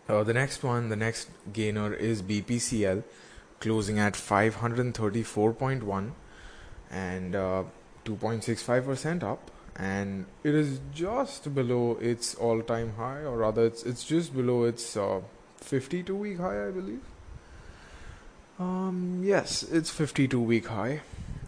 Uh, 0.09 0.23
the 0.25 0.35
next 0.35 0.63
one, 0.63 0.89
the 0.89 0.97
next 0.97 1.31
gainer 1.53 1.95
is 1.95 2.23
BPCL 2.23 3.03
closing 3.63 3.99
at 4.01 4.15
534.1 4.15 6.11
and 6.91 7.37
uh, 7.37 7.63
2.65% 8.05 9.23
up. 9.23 9.51
And 9.77 10.27
it 10.45 10.55
is 10.55 10.81
just 10.93 11.55
below 11.55 11.97
its 12.01 12.35
all-time 12.35 12.95
high 12.97 13.21
or 13.21 13.39
rather 13.39 13.65
it's 13.65 13.85
it's 13.85 14.05
just 14.05 14.35
below 14.37 14.65
its 14.65 14.99
uh, 14.99 15.23
52 15.57 16.15
week 16.15 16.39
high 16.39 16.67
I 16.67 16.71
believe. 16.71 17.01
Um 18.59 19.23
yes 19.25 19.63
it's 19.63 19.89
52 19.89 20.39
week 20.39 20.67
high. 20.67 21.01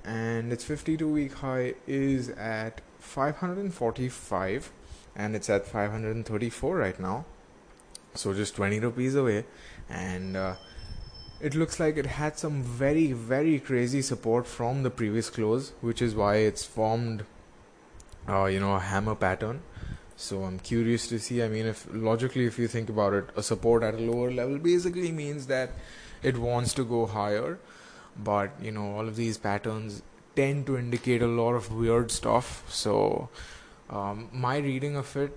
And 0.06 0.54
its 0.54 0.64
52 0.64 1.06
week 1.06 1.34
high 1.34 1.74
is 1.86 2.30
at 2.30 2.80
545 2.98 4.72
and 5.14 5.36
it's 5.36 5.50
at 5.50 5.66
534 5.66 6.76
right 6.76 6.98
now. 6.98 7.26
So 8.14 8.32
just 8.32 8.56
20 8.56 8.80
rupees 8.80 9.14
away. 9.14 9.44
And 9.90 10.36
uh, 10.36 10.54
it 11.40 11.54
looks 11.54 11.80
like 11.80 11.96
it 11.96 12.06
had 12.06 12.38
some 12.38 12.62
very 12.62 13.12
very 13.12 13.58
crazy 13.58 14.00
support 14.00 14.46
from 14.46 14.82
the 14.82 14.90
previous 14.90 15.30
close 15.30 15.72
which 15.80 16.00
is 16.00 16.14
why 16.14 16.36
it's 16.36 16.64
formed 16.64 17.24
uh, 18.28 18.44
you 18.46 18.60
know 18.60 18.74
a 18.74 18.80
hammer 18.80 19.14
pattern. 19.14 19.62
So 20.16 20.44
i'm 20.44 20.58
curious 20.60 21.08
to 21.08 21.18
see 21.18 21.42
i 21.42 21.48
mean 21.48 21.66
if 21.66 21.86
logically 21.92 22.46
if 22.46 22.58
you 22.58 22.68
think 22.68 22.88
about 22.88 23.14
it 23.14 23.30
a 23.36 23.42
support 23.42 23.82
at 23.82 23.94
a 23.94 23.98
lower 23.98 24.30
level 24.30 24.58
basically 24.58 25.10
means 25.10 25.46
that 25.48 25.70
it 26.22 26.38
wants 26.38 26.72
to 26.74 26.84
go 26.84 27.06
higher. 27.06 27.58
But 28.16 28.52
you 28.62 28.70
know 28.70 28.92
all 28.96 29.08
of 29.08 29.16
these 29.16 29.38
patterns 29.38 30.02
tend 30.36 30.66
to 30.66 30.76
indicate 30.78 31.20
a 31.20 31.26
lot 31.26 31.54
of 31.54 31.72
weird 31.72 32.10
stuff. 32.10 32.64
So 32.68 33.28
um, 33.90 34.28
my 34.32 34.58
reading 34.58 34.96
of 34.96 35.16
it 35.16 35.36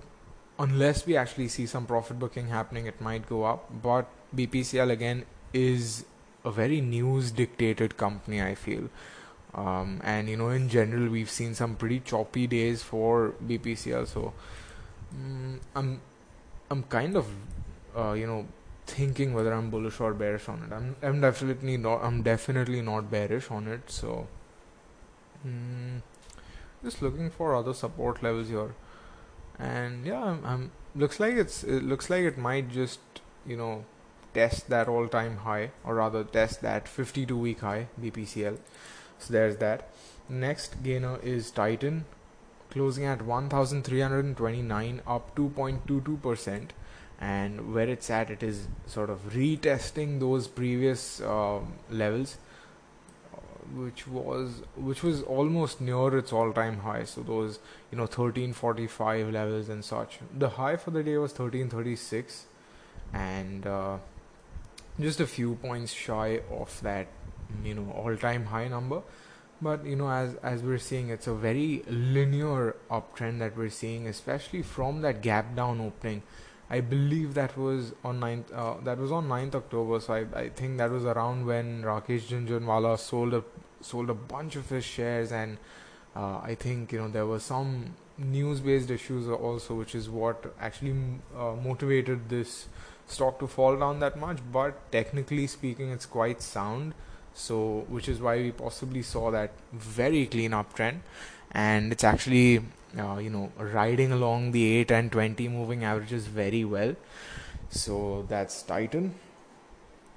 unless 0.60 1.06
we 1.06 1.16
actually 1.16 1.48
see 1.48 1.66
some 1.66 1.86
profit 1.86 2.18
booking 2.18 2.48
happening 2.48 2.86
it 2.86 3.00
might 3.00 3.28
go 3.28 3.44
up. 3.44 3.82
But 3.82 4.08
bpcl 4.34 4.90
again 4.90 5.24
is 5.52 6.04
a 6.44 6.50
very 6.50 6.80
news 6.80 7.30
dictated 7.30 7.96
company 7.96 8.42
i 8.42 8.54
feel. 8.54 8.88
Um, 9.54 10.00
and 10.04 10.28
you 10.28 10.36
know 10.36 10.50
in 10.50 10.68
general 10.68 11.08
we've 11.08 11.30
seen 11.30 11.54
some 11.54 11.74
pretty 11.74 12.00
choppy 12.00 12.46
days 12.46 12.82
for 12.82 13.34
bpcl 13.46 14.06
so 14.06 14.34
um, 15.14 15.60
i'm 15.74 16.00
i'm 16.70 16.82
kind 16.82 17.16
of 17.16 17.26
uh, 17.96 18.12
you 18.12 18.26
know 18.26 18.46
thinking 18.86 19.32
whether 19.32 19.52
i'm 19.52 19.70
bullish 19.70 20.00
or 20.00 20.12
bearish 20.14 20.48
on 20.48 20.62
it. 20.64 20.72
I'm 20.72 20.96
i'm 21.02 21.20
definitely 21.20 21.78
not 21.78 22.04
i'm 22.04 22.22
definitely 22.22 22.82
not 22.82 23.10
bearish 23.10 23.50
on 23.50 23.68
it 23.68 23.90
so 23.90 24.26
mm, 25.46 26.02
just 26.82 27.02
looking 27.02 27.30
for 27.30 27.54
other 27.54 27.74
support 27.74 28.22
levels 28.22 28.48
here. 28.48 28.74
And 29.58 30.06
yeah 30.06 30.22
I'm, 30.22 30.44
I'm 30.44 30.70
looks 30.94 31.20
like 31.20 31.34
it's 31.34 31.64
it 31.64 31.82
looks 31.82 32.10
like 32.10 32.22
it 32.22 32.38
might 32.38 32.70
just 32.70 33.00
you 33.46 33.56
know 33.56 33.84
test 34.38 34.68
that 34.70 34.88
all 34.88 35.08
time 35.08 35.38
high 35.48 35.70
or 35.84 35.96
rather 35.96 36.24
test 36.24 36.62
that 36.62 36.88
52 36.88 37.36
week 37.46 37.60
high 37.60 37.86
BPCL 38.00 38.58
so 39.18 39.32
there's 39.32 39.56
that. 39.56 39.88
Next 40.28 40.82
gainer 40.82 41.18
is 41.22 41.50
Titan 41.50 42.04
closing 42.70 43.04
at 43.04 43.22
1329 43.22 45.02
up 45.06 45.34
2.22% 45.34 46.68
and 47.20 47.74
where 47.74 47.88
it's 47.88 48.10
at 48.10 48.30
it 48.30 48.42
is 48.42 48.68
sort 48.86 49.10
of 49.10 49.32
retesting 49.32 50.20
those 50.20 50.46
previous 50.46 51.20
um, 51.22 51.72
levels 51.90 52.36
which 53.74 54.06
was 54.06 54.62
which 54.76 55.02
was 55.02 55.22
almost 55.22 55.80
near 55.80 56.16
its 56.16 56.32
all-time 56.32 56.78
high. 56.78 57.04
So 57.04 57.22
those 57.22 57.58
you 57.90 57.98
know 57.98 58.04
1345 58.04 59.30
levels 59.30 59.68
and 59.68 59.84
such. 59.84 60.20
The 60.34 60.50
high 60.50 60.76
for 60.76 60.90
the 60.90 61.02
day 61.02 61.18
was 61.18 61.32
1336 61.32 62.46
and 63.12 63.66
uh, 63.66 63.98
just 65.00 65.20
a 65.20 65.26
few 65.26 65.54
points 65.56 65.92
shy 65.92 66.40
of 66.50 66.80
that 66.82 67.06
you 67.64 67.74
know 67.74 67.90
all-time 67.92 68.46
high 68.46 68.68
number. 68.68 69.02
But 69.60 69.84
you 69.84 69.96
know 69.96 70.10
as 70.10 70.34
as 70.36 70.62
we're 70.62 70.78
seeing 70.78 71.08
it's 71.10 71.26
a 71.26 71.34
very 71.34 71.82
linear 71.88 72.76
uptrend 72.90 73.40
that 73.40 73.56
we're 73.56 73.70
seeing 73.70 74.06
especially 74.06 74.62
from 74.62 75.02
that 75.02 75.22
gap 75.22 75.56
down 75.56 75.80
opening. 75.80 76.22
I 76.70 76.80
believe 76.80 77.34
that 77.34 77.56
was 77.56 77.94
on 78.04 78.20
9th 78.20 78.52
uh, 78.54 78.74
that 78.84 78.98
was 78.98 79.10
on 79.10 79.28
9th 79.28 79.54
October. 79.54 80.00
So 80.00 80.14
I, 80.14 80.38
I 80.38 80.48
think 80.50 80.78
that 80.78 80.90
was 80.90 81.04
around 81.04 81.46
when 81.46 81.82
Rakesh 81.82 82.28
Jhunjhunwala 82.28 82.98
sold 82.98 83.34
a 83.34 83.42
sold 83.80 84.10
a 84.10 84.14
bunch 84.14 84.56
of 84.56 84.68
his 84.68 84.84
shares. 84.84 85.32
And 85.32 85.58
uh, 86.14 86.38
I 86.42 86.54
think 86.54 86.92
you 86.92 86.98
know 87.00 87.08
there 87.08 87.26
were 87.26 87.40
some 87.40 87.94
news 88.18 88.60
based 88.60 88.90
issues 88.90 89.28
also 89.28 89.74
which 89.74 89.94
is 89.94 90.10
what 90.10 90.52
actually 90.60 90.94
uh, 91.36 91.52
motivated 91.52 92.28
this 92.28 92.66
stock 93.10 93.38
to 93.40 93.46
fall 93.46 93.76
down 93.76 94.00
that 94.00 94.18
much 94.18 94.38
but 94.52 94.90
technically 94.92 95.46
speaking 95.46 95.90
it's 95.90 96.06
quite 96.06 96.42
sound. 96.42 96.94
So 97.34 97.86
which 97.88 98.08
is 98.08 98.20
why 98.20 98.36
we 98.38 98.50
possibly 98.50 99.02
saw 99.02 99.30
that 99.30 99.52
very 99.72 100.26
clean 100.26 100.52
uptrend. 100.52 101.00
And 101.52 101.92
it's 101.92 102.04
actually 102.04 102.64
uh, 102.98 103.18
you 103.18 103.30
know 103.30 103.52
riding 103.58 104.12
along 104.12 104.52
the 104.52 104.64
8 104.78 104.90
and 104.90 105.12
20 105.12 105.48
moving 105.48 105.84
averages 105.84 106.26
very 106.26 106.64
well. 106.64 106.94
So 107.70 108.26
that's 108.28 108.62
titan. 108.62 109.14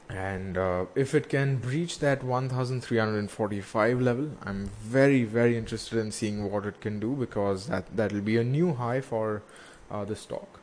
And 0.09 0.57
uh, 0.57 0.85
if 0.93 1.15
it 1.15 1.29
can 1.29 1.57
breach 1.57 1.99
that 1.99 2.21
1345 2.21 4.01
level 4.01 4.31
i'm 4.43 4.65
very 4.81 5.23
very 5.23 5.57
interested 5.57 5.97
in 5.99 6.11
seeing 6.11 6.51
what 6.51 6.65
it 6.65 6.81
can 6.81 6.99
do 6.99 7.15
because 7.15 7.67
that 7.67 7.85
that'll 7.95 8.19
be 8.19 8.35
a 8.35 8.43
new 8.43 8.73
high 8.73 8.99
for 8.99 9.41
uh, 9.89 10.03
the 10.03 10.15
stock 10.17 10.60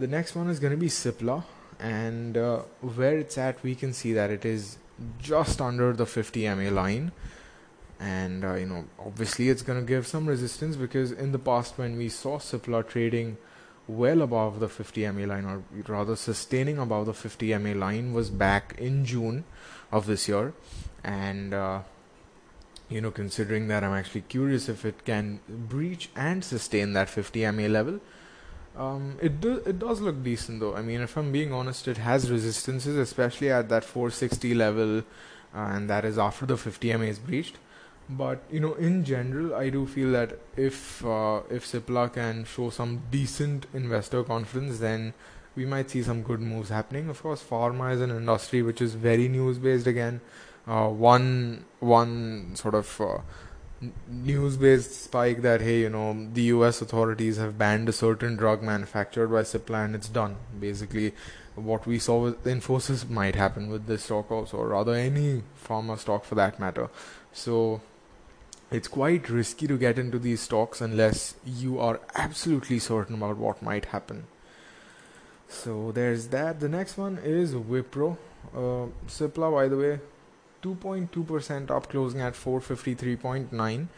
the 0.00 0.06
next 0.06 0.34
one 0.34 0.48
is 0.48 0.58
going 0.58 0.72
to 0.72 0.76
be 0.76 0.88
cipla 0.88 1.44
and 1.78 2.36
uh, 2.36 2.58
where 2.80 3.18
it's 3.18 3.38
at 3.38 3.62
we 3.62 3.74
can 3.74 3.92
see 3.92 4.12
that 4.12 4.30
it 4.30 4.44
is 4.44 4.78
just 5.18 5.60
under 5.60 5.92
the 5.92 6.06
50 6.06 6.48
ma 6.54 6.70
line 6.70 7.12
and 7.98 8.44
uh, 8.44 8.54
you 8.54 8.66
know 8.66 8.84
obviously 8.98 9.48
it's 9.48 9.62
going 9.62 9.78
to 9.78 9.86
give 9.86 10.06
some 10.06 10.26
resistance 10.26 10.76
because 10.76 11.12
in 11.12 11.32
the 11.32 11.38
past 11.38 11.78
when 11.78 11.96
we 11.96 12.08
saw 12.08 12.38
cipla 12.38 12.86
trading 12.86 13.36
well 13.90 14.22
above 14.22 14.60
the 14.60 14.68
50 14.68 15.10
MA 15.10 15.26
line, 15.26 15.44
or 15.44 15.62
rather 15.88 16.16
sustaining 16.16 16.78
above 16.78 17.06
the 17.06 17.14
50 17.14 17.56
MA 17.58 17.72
line, 17.72 18.12
was 18.12 18.30
back 18.30 18.74
in 18.78 19.04
June 19.04 19.44
of 19.90 20.06
this 20.06 20.28
year. 20.28 20.54
And, 21.02 21.52
uh, 21.52 21.80
you 22.88 23.00
know, 23.00 23.10
considering 23.10 23.68
that, 23.68 23.84
I'm 23.84 23.94
actually 23.94 24.22
curious 24.22 24.68
if 24.68 24.84
it 24.84 25.04
can 25.04 25.40
breach 25.48 26.10
and 26.14 26.44
sustain 26.44 26.92
that 26.92 27.08
50 27.08 27.50
MA 27.50 27.66
level. 27.66 28.00
Um, 28.76 29.16
it 29.20 29.40
do, 29.40 29.62
it 29.66 29.78
does 29.78 30.00
look 30.00 30.22
decent 30.22 30.60
though. 30.60 30.74
I 30.76 30.82
mean, 30.82 31.00
if 31.00 31.16
I'm 31.16 31.32
being 31.32 31.52
honest, 31.52 31.88
it 31.88 31.98
has 31.98 32.30
resistances, 32.30 32.96
especially 32.96 33.50
at 33.50 33.68
that 33.68 33.84
460 33.84 34.54
level, 34.54 34.98
uh, 34.98 35.02
and 35.52 35.90
that 35.90 36.04
is 36.04 36.18
after 36.18 36.46
the 36.46 36.56
50 36.56 36.96
MA 36.96 37.04
is 37.04 37.18
breached. 37.18 37.58
But 38.08 38.42
you 38.50 38.58
know 38.58 38.74
in 38.74 39.04
general 39.04 39.54
i 39.54 39.70
do 39.70 39.86
feel 39.86 40.10
that 40.12 40.36
if 40.56 41.04
uh, 41.04 41.42
if 41.48 41.64
cipla 41.64 42.12
can 42.12 42.44
show 42.44 42.68
some 42.68 43.02
decent 43.08 43.66
investor 43.72 44.24
confidence 44.24 44.80
then 44.80 45.14
we 45.54 45.64
might 45.64 45.90
see 45.90 46.02
some 46.02 46.22
good 46.22 46.40
moves 46.40 46.70
happening. 46.70 47.08
Of 47.08 47.22
course 47.22 47.42
pharma 47.42 47.94
is 47.94 48.00
an 48.00 48.10
industry 48.10 48.62
which 48.62 48.80
is 48.82 48.94
very 48.94 49.28
news 49.28 49.58
based 49.58 49.86
again. 49.86 50.20
Uh, 50.66 50.88
one 50.88 51.64
one 51.78 52.56
sort 52.56 52.74
of 52.74 53.00
uh, 53.00 53.18
news 54.08 54.56
based 54.58 55.04
spike 55.04 55.40
that 55.42 55.62
hey 55.62 55.80
you 55.80 55.88
know 55.88 56.28
the 56.34 56.42
US 56.54 56.82
authorities 56.82 57.38
have 57.38 57.56
banned 57.56 57.88
a 57.88 57.92
certain 57.92 58.36
drug 58.36 58.62
manufactured 58.62 59.28
by 59.28 59.42
Cipla 59.42 59.84
and 59.84 59.94
it's 59.94 60.08
done 60.08 60.36
basically 60.58 61.14
what 61.54 61.86
we 61.86 61.98
saw 61.98 62.22
with 62.24 62.44
Infosys 62.44 63.08
might 63.08 63.34
happen 63.34 63.70
with 63.70 63.86
this 63.86 64.04
stock 64.04 64.30
also 64.30 64.58
or 64.58 64.68
rather 64.68 64.92
any 64.94 65.42
pharma 65.66 65.98
stock 65.98 66.24
for 66.24 66.34
that 66.34 66.60
matter 66.60 66.90
so 67.32 67.80
it's 68.70 68.86
quite 68.86 69.28
risky 69.28 69.66
to 69.66 69.76
get 69.76 69.98
into 69.98 70.18
these 70.18 70.40
stocks 70.40 70.80
unless 70.80 71.34
you 71.44 71.80
are 71.80 72.00
absolutely 72.14 72.78
certain 72.78 73.16
about 73.16 73.36
what 73.36 73.62
might 73.62 73.86
happen. 73.86 74.24
So 75.48 75.90
there's 75.90 76.28
that. 76.28 76.60
The 76.60 76.68
next 76.68 76.96
one 76.96 77.18
is 77.22 77.54
Wipro. 77.54 78.16
Uh, 78.54 78.86
Cipla, 79.08 79.52
by 79.52 79.66
the 79.66 79.76
way, 79.76 80.00
2.2% 80.62 81.70
up, 81.70 81.88
closing 81.88 82.20
at 82.20 82.34
453.9. 82.34 83.88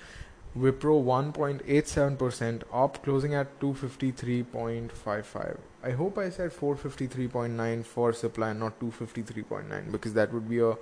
Wipro 0.56 1.02
1.87% 1.02 2.62
up, 2.72 3.02
closing 3.02 3.34
at 3.34 3.58
253.55. 3.60 5.56
I 5.82 5.90
hope 5.90 6.18
I 6.18 6.30
said 6.30 6.52
453.9 6.52 7.84
for 7.84 8.12
Cipla 8.12 8.56
not 8.56 8.78
253.9 8.78 9.90
because 9.90 10.14
that 10.14 10.32
would 10.32 10.48
be 10.48 10.60
a 10.60 10.76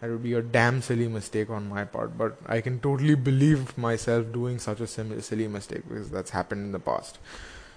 that 0.00 0.10
would 0.10 0.22
be 0.22 0.34
a 0.34 0.42
damn 0.42 0.82
silly 0.82 1.08
mistake 1.08 1.48
on 1.50 1.68
my 1.68 1.84
part 1.84 2.18
but 2.18 2.36
i 2.46 2.60
can 2.60 2.78
totally 2.80 3.14
believe 3.14 3.76
myself 3.78 4.30
doing 4.32 4.58
such 4.58 4.80
a 4.80 4.86
silly 4.86 5.48
mistake 5.48 5.82
because 5.88 6.10
that's 6.10 6.30
happened 6.30 6.66
in 6.66 6.72
the 6.72 6.78
past 6.78 7.18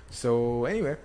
so 0.10 0.66
anyway 0.66 0.96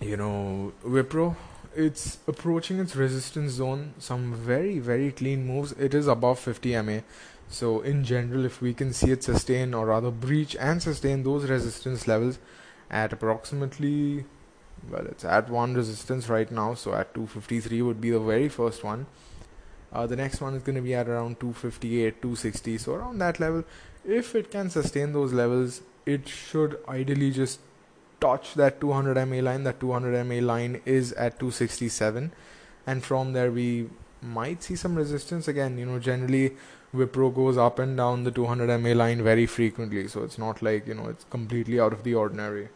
you 0.00 0.16
know 0.16 0.72
wipro 0.84 1.36
it's 1.78 2.18
approaching 2.26 2.80
its 2.80 2.96
resistance 2.96 3.52
zone. 3.52 3.94
Some 3.98 4.34
very 4.34 4.78
very 4.80 5.12
clean 5.12 5.46
moves. 5.46 5.72
It 5.72 5.94
is 5.94 6.08
above 6.08 6.38
50 6.40 6.80
ma 6.82 6.98
so 7.48 7.80
in 7.80 8.04
general 8.04 8.44
if 8.44 8.60
we 8.60 8.74
can 8.74 8.92
see 8.92 9.10
it 9.12 9.22
sustain 9.22 9.72
or 9.72 9.86
rather 9.86 10.10
breach 10.10 10.56
and 10.56 10.82
sustain 10.82 11.22
those 11.22 11.48
resistance 11.48 12.06
levels 12.06 12.38
at 12.90 13.12
approximately 13.12 14.24
well 14.90 15.06
it's 15.06 15.24
at 15.24 15.48
one 15.48 15.74
resistance 15.74 16.28
right 16.28 16.50
now. 16.50 16.74
So 16.74 16.94
at 16.94 17.14
253 17.14 17.82
would 17.82 18.00
be 18.00 18.10
the 18.10 18.20
very 18.20 18.48
first 18.48 18.82
one. 18.82 19.06
Uh, 19.92 20.06
the 20.06 20.16
next 20.16 20.40
one 20.40 20.54
is 20.54 20.62
going 20.62 20.76
to 20.76 20.82
be 20.82 20.94
at 20.94 21.08
around 21.08 21.40
258, 21.40 22.20
260, 22.20 22.76
so 22.78 22.94
around 22.94 23.18
that 23.18 23.40
level. 23.40 23.64
If 24.04 24.34
it 24.34 24.50
can 24.50 24.68
sustain 24.68 25.12
those 25.12 25.32
levels, 25.32 25.80
it 26.04 26.28
should 26.28 26.78
ideally 26.88 27.30
just 27.30 27.60
touch 28.20 28.54
that 28.54 28.80
200 28.80 29.24
MA 29.26 29.40
line. 29.40 29.64
That 29.64 29.80
200 29.80 30.24
MA 30.24 30.36
line 30.36 30.80
is 30.84 31.12
at 31.12 31.38
267, 31.38 32.32
and 32.86 33.04
from 33.04 33.32
there 33.32 33.50
we 33.50 33.88
might 34.20 34.62
see 34.62 34.76
some 34.76 34.94
resistance 34.94 35.48
again. 35.48 35.78
You 35.78 35.86
know, 35.86 35.98
generally 35.98 36.56
Wipro 36.94 37.34
goes 37.34 37.56
up 37.56 37.78
and 37.78 37.96
down 37.96 38.24
the 38.24 38.30
200 38.30 38.78
MA 38.80 38.92
line 38.92 39.22
very 39.22 39.46
frequently, 39.46 40.08
so 40.08 40.22
it's 40.22 40.38
not 40.38 40.62
like 40.62 40.86
you 40.86 40.94
know 40.94 41.08
it's 41.08 41.24
completely 41.30 41.80
out 41.80 41.92
of 41.92 42.04
the 42.04 42.14
ordinary. 42.14 42.68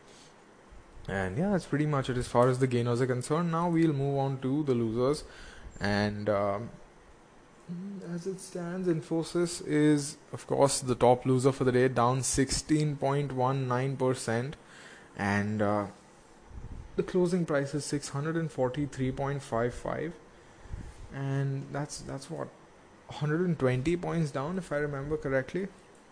And 1.09 1.37
yeah, 1.37 1.51
that's 1.51 1.67
pretty 1.67 1.87
much 1.87 2.09
it 2.11 2.17
as 2.17 2.29
far 2.29 2.49
as 2.49 2.61
the 2.61 2.69
gainers 2.69 3.01
are 3.01 3.07
concerned. 3.07 3.51
Now 3.51 3.69
we'll 3.69 3.93
move 3.93 4.19
on 4.19 4.39
to 4.41 4.65
the 4.65 4.75
losers, 4.75 5.25
and. 5.81 6.29
Um, 6.29 6.71
as 8.13 8.27
it 8.27 8.41
stands, 8.41 8.89
Infosys 8.89 9.65
is, 9.67 10.17
of 10.33 10.47
course, 10.47 10.81
the 10.81 10.95
top 10.95 11.25
loser 11.25 11.53
for 11.53 11.65
the 11.65 11.73
day, 11.73 11.89
down 11.89 12.21
16.19%, 12.21 14.53
and 15.17 15.63
uh, 15.63 15.87
the 16.97 17.03
closing 17.03 17.45
price 17.45 17.75
is 17.75 17.85
643.55, 17.87 20.13
and 21.15 21.67
that's 21.73 22.01
that's 22.03 22.31
what 22.31 22.47
120 23.09 23.97
points 23.97 24.31
down, 24.31 24.59
if 24.59 24.71
I 24.73 24.77
remember 24.77 25.17
correctly. 25.17 25.67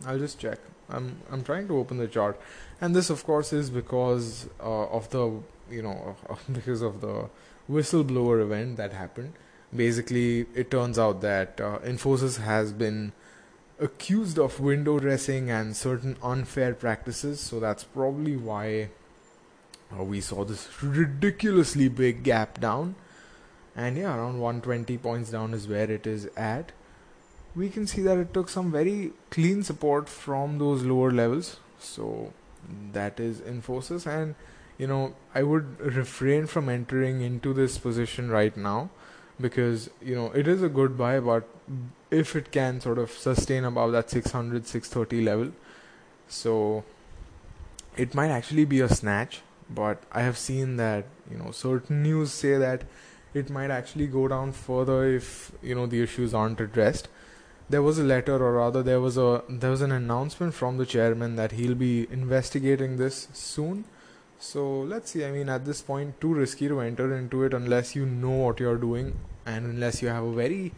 I'll 0.07 0.19
just 0.19 0.39
check. 0.39 0.59
I'm 0.89 1.19
I'm 1.31 1.43
trying 1.43 1.69
to 1.69 1.77
open 1.79 1.99
the 1.99 2.09
chart, 2.09 2.41
and 2.81 2.97
this, 2.97 3.11
of 3.11 3.25
course, 3.25 3.53
is 3.53 3.71
because 3.71 4.49
uh, 4.61 4.87
of 4.87 5.11
the 5.11 5.41
you 5.71 5.83
know 5.83 6.17
because 6.53 6.83
of 6.83 7.01
the 7.01 7.29
whistleblower 7.71 8.43
event 8.43 8.77
that 8.77 8.93
happened 8.93 9.33
basically 9.75 10.47
it 10.55 10.71
turns 10.71 10.99
out 10.99 11.21
that 11.21 11.61
uh, 11.61 11.79
Infosys 11.81 12.41
has 12.41 12.73
been 12.73 13.13
accused 13.81 14.39
of 14.39 14.61
window 14.61 14.99
dressing 14.99 15.51
and 15.51 15.77
certain 15.77 16.17
unfair 16.23 16.75
practices. 16.75 17.41
So 17.41 17.61
that's 17.61 17.85
probably 17.85 18.37
why 18.37 18.91
uh, 19.93 20.05
we 20.05 20.21
saw 20.21 20.45
this 20.45 20.69
ridiculously 20.83 21.89
big 21.89 22.23
gap 22.23 22.61
down. 22.61 22.95
And 23.77 23.97
yeah 23.97 24.15
around 24.15 24.41
120 24.41 24.99
points 24.99 25.31
down 25.31 25.55
is 25.55 25.67
where 25.67 25.91
it 25.91 26.07
is 26.07 26.29
at. 26.37 26.73
We 27.57 27.69
can 27.69 27.87
see 27.87 28.03
that 28.03 28.19
it 28.19 28.33
took 28.33 28.49
some 28.49 28.71
very 28.71 29.13
clean 29.31 29.63
support 29.63 30.09
from 30.09 30.59
those 30.59 30.83
lower 30.83 31.11
levels. 31.11 31.57
So 31.79 32.33
that 32.93 33.19
is 33.19 33.41
Infosys, 33.41 34.07
and 34.07 34.35
you 34.79 34.87
know 34.87 35.15
I 35.35 35.43
would 35.43 35.81
refrain 35.81 36.47
from 36.47 36.69
entering 36.69 37.23
into 37.23 37.53
this 37.53 37.79
position 37.79 38.31
right 38.31 38.57
now 38.57 38.91
because 39.41 39.91
you 40.01 40.15
know 40.15 40.31
it 40.33 40.47
is 40.47 40.63
a 40.63 40.69
good 40.69 40.97
buy, 40.99 41.21
but 41.21 41.49
if 42.11 42.35
it 42.35 42.51
can 42.51 42.81
sort 42.81 42.99
of 42.99 43.11
sustain 43.11 43.65
above 43.65 43.93
that 43.93 44.11
600 44.11 44.67
630 44.67 45.25
level, 45.25 45.53
so 46.29 46.85
it 47.97 48.15
might 48.15 48.31
actually 48.31 48.65
be 48.65 48.81
a 48.81 48.89
snatch. 48.89 49.41
But 49.69 50.03
I 50.11 50.23
have 50.23 50.37
seen 50.37 50.77
that 50.77 51.05
you 51.31 51.39
know 51.39 51.53
certain 51.53 52.03
news 52.03 52.33
say 52.33 52.57
that 52.59 52.85
it 53.33 53.51
might 53.51 53.71
actually 53.71 54.09
go 54.09 54.27
down 54.27 54.53
further 54.53 55.05
if 55.05 55.53
you 55.63 55.75
know 55.75 55.87
the 55.87 56.03
issues 56.03 56.35
aren't 56.35 56.61
addressed. 56.61 57.09
There 57.69 57.83
was 57.83 57.99
a 58.01 58.03
letter 58.03 58.35
or 58.35 58.55
rather 58.55 58.83
there 58.83 59.01
was 59.01 59.17
a 59.17 59.43
there 59.49 59.71
was 59.71 59.81
an 59.81 59.93
announcement 59.93 60.55
from 60.55 60.79
the 60.79 60.87
chairman 60.87 61.37
that 61.37 61.53
he'll 61.53 61.77
be 61.77 62.09
investigating 62.11 62.97
this 62.97 63.29
soon. 63.33 63.85
So 64.41 64.81
let's 64.81 65.13
see. 65.13 65.25
I 65.25 65.31
mean 65.31 65.49
at 65.49 65.65
this 65.65 65.83
point 65.83 66.21
too 66.21 66.35
risky 66.35 66.67
to 66.67 66.81
enter 66.81 67.17
into 67.17 67.45
it 67.45 67.55
unless 67.55 67.95
you 67.95 68.07
know 68.07 68.31
what 68.31 68.59
you're 68.59 68.77
doing 68.77 69.17
and 69.47 69.67
unless 69.67 70.03
you 70.03 70.09
have 70.09 70.25
a 70.25 70.33
very 70.33 70.73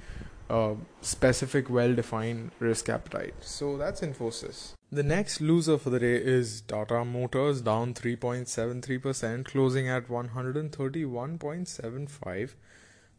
specific 1.00 1.70
well 1.70 1.94
defined 1.94 2.50
risk 2.58 2.88
appetite. 2.88 3.34
So 3.40 3.76
that's 3.76 4.00
infosys. 4.00 4.72
The 4.90 5.02
next 5.02 5.40
loser 5.40 5.78
for 5.78 5.90
the 5.90 5.98
day 5.98 6.14
is 6.16 6.60
tata 6.60 7.04
motors 7.04 7.60
down 7.62 7.94
3.73% 7.94 9.46
closing 9.46 9.88
at 9.88 10.06
131.75 10.08 12.50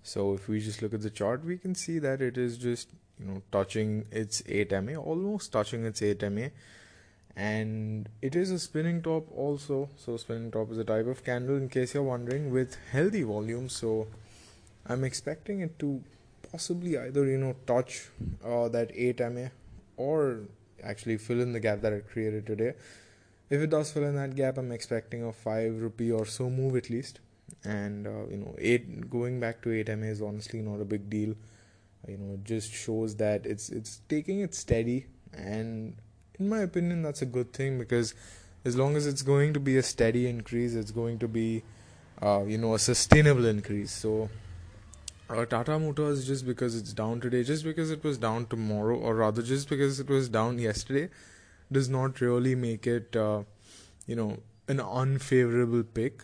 so 0.03 0.33
if 0.33 0.47
we 0.47 0.59
just 0.59 0.83
look 0.83 0.93
at 0.93 1.01
the 1.01 1.09
chart 1.09 1.43
we 1.43 1.57
can 1.57 1.73
see 1.73 1.97
that 1.97 2.21
it 2.21 2.37
is 2.37 2.59
just 2.59 2.89
you 3.19 3.25
know 3.25 3.41
touching 3.51 4.05
its 4.11 4.43
8ma 4.43 4.95
almost 4.97 5.51
touching 5.51 5.83
its 5.85 6.01
8ma 6.01 6.51
and 7.35 8.09
it 8.21 8.35
is 8.35 8.51
a 8.51 8.59
spinning 8.59 9.01
top 9.01 9.27
also. 9.35 9.89
So 9.97 10.17
spinning 10.17 10.51
top 10.51 10.71
is 10.71 10.77
a 10.77 10.83
type 10.83 11.07
of 11.07 11.23
candle 11.23 11.57
in 11.57 11.69
case 11.69 11.93
you're 11.93 12.03
wondering 12.03 12.51
with 12.51 12.77
healthy 12.91 13.23
volume. 13.23 13.69
So 13.69 14.07
i'm 14.85 15.03
expecting 15.03 15.61
it 15.61 15.79
to 15.79 16.03
possibly 16.53 16.97
either 16.99 17.25
you 17.25 17.37
know 17.37 17.55
touch 17.65 18.09
uh, 18.45 18.69
that 18.69 18.93
8ma 18.93 19.49
or 19.97 20.41
actually 20.83 21.17
fill 21.17 21.41
in 21.41 21.51
the 21.51 21.59
gap 21.59 21.81
that 21.81 21.93
it 21.93 22.07
created 22.07 22.45
today. 22.45 22.73
If 23.49 23.61
it 23.61 23.71
does 23.71 23.91
fill 23.91 24.03
in 24.03 24.15
that 24.15 24.35
gap 24.35 24.57
i'm 24.57 24.71
expecting 24.71 25.23
a 25.25 25.33
5 25.33 25.81
rupee 25.81 26.11
or 26.11 26.25
so 26.25 26.49
move 26.49 26.75
at 26.75 26.89
least. 26.89 27.19
And 27.63 28.07
uh, 28.07 28.25
you 28.29 28.37
know 28.37 28.55
8 28.57 29.09
going 29.09 29.39
back 29.39 29.61
to 29.63 29.69
8ma 29.69 30.11
is 30.11 30.21
honestly 30.21 30.61
not 30.61 30.79
a 30.79 30.85
big 30.85 31.09
deal. 31.09 31.33
You 32.07 32.17
know 32.17 32.33
it 32.35 32.43
just 32.43 32.71
shows 32.71 33.15
that 33.15 33.47
it's 33.47 33.69
it's 33.69 34.01
taking 34.07 34.41
it 34.41 34.53
steady. 34.53 35.07
And 35.33 35.95
in 36.39 36.49
my 36.49 36.59
opinion 36.59 37.01
that's 37.01 37.23
a 37.23 37.31
good 37.37 37.51
thing 37.51 37.79
because 37.79 38.13
as 38.63 38.75
long 38.75 38.95
as 38.95 39.07
it's 39.07 39.23
going 39.23 39.53
to 39.53 39.59
be 39.59 39.77
a 39.77 39.83
steady 39.83 40.27
increase 40.27 40.73
it's 40.73 40.91
going 40.91 41.19
to 41.19 41.27
be 41.27 41.63
uh, 42.21 42.43
you 42.47 42.59
know 42.59 42.75
a 42.75 42.79
sustainable 42.79 43.45
increase. 43.45 43.91
So 43.91 44.29
uh, 45.29 45.45
Tata 45.45 45.79
Motors 45.79 46.25
just 46.27 46.45
because 46.45 46.75
it's 46.75 46.93
down 46.93 47.21
today 47.21 47.43
just 47.43 47.63
because 47.63 47.91
it 47.91 48.03
was 48.03 48.17
down 48.17 48.45
tomorrow 48.47 48.95
or 48.97 49.15
rather 49.15 49.41
just 49.41 49.69
because 49.69 49.99
it 49.99 50.09
was 50.09 50.29
down 50.29 50.59
yesterday 50.59 51.09
does 51.71 51.89
not 51.89 52.21
really 52.21 52.55
make 52.55 52.85
it 52.85 53.15
uh, 53.15 53.43
you 54.05 54.15
know 54.15 54.37
an 54.67 54.79
unfavorable 54.79 55.83
pick. 55.83 56.23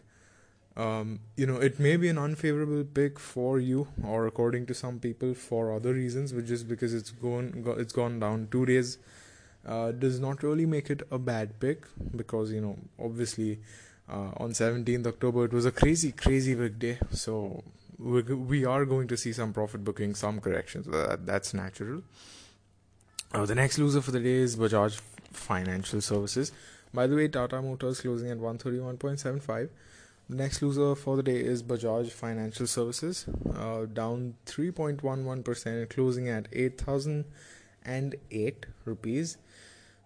Um, 0.77 1.19
you 1.35 1.45
know 1.45 1.57
it 1.57 1.79
may 1.79 1.97
be 1.97 2.07
an 2.07 2.17
unfavorable 2.17 2.85
pick 2.85 3.19
for 3.19 3.59
you 3.59 3.87
or 4.03 4.27
according 4.27 4.65
to 4.67 4.73
some 4.73 4.99
people 4.99 5.33
for 5.33 5.73
other 5.73 5.93
reasons 5.93 6.31
but 6.31 6.45
just 6.45 6.69
because 6.69 6.93
it's 6.93 7.11
gone 7.11 7.65
it's 7.77 7.91
gone 7.91 8.19
down 8.19 8.47
two 8.49 8.65
days 8.65 8.97
uh, 9.65 9.91
does 9.91 10.21
not 10.21 10.41
really 10.41 10.65
make 10.65 10.89
it 10.89 11.01
a 11.11 11.19
bad 11.19 11.59
pick 11.59 11.85
because 12.15 12.53
you 12.53 12.61
know 12.61 12.77
obviously 12.97 13.59
uh, 14.09 14.31
on 14.37 14.51
17th 14.51 15.05
october 15.05 15.43
it 15.43 15.51
was 15.51 15.65
a 15.65 15.71
crazy 15.71 16.13
crazy 16.13 16.55
big 16.55 16.79
day. 16.79 16.97
So 17.11 17.63
we 17.99 18.21
we 18.21 18.65
are 18.65 18.85
going 18.85 19.07
to 19.07 19.17
see 19.17 19.33
some 19.33 19.53
profit 19.53 19.83
booking 19.83 20.15
some 20.15 20.39
corrections 20.39 20.85
that, 20.87 21.25
that's 21.25 21.53
natural 21.53 22.01
uh, 23.33 23.45
the 23.45 23.55
next 23.55 23.77
loser 23.77 24.01
for 24.01 24.11
the 24.11 24.19
day 24.19 24.35
is 24.35 24.55
bajaj 24.55 24.99
financial 25.31 26.01
services 26.01 26.51
by 26.93 27.05
the 27.05 27.15
way 27.15 27.27
tata 27.27 27.61
motors 27.61 28.01
closing 28.01 28.31
at 28.31 28.37
131.75 28.37 29.69
the 30.29 30.35
next 30.35 30.61
loser 30.61 30.93
for 30.93 31.15
the 31.15 31.23
day 31.23 31.39
is 31.39 31.63
Bajaj 31.63 32.11
Financial 32.11 32.67
Services, 32.67 33.25
uh, 33.55 33.85
down 33.85 34.35
3.11%, 34.45 35.89
closing 35.89 36.29
at 36.29 36.47
8,008 36.53 38.65
rupees. 38.85 39.37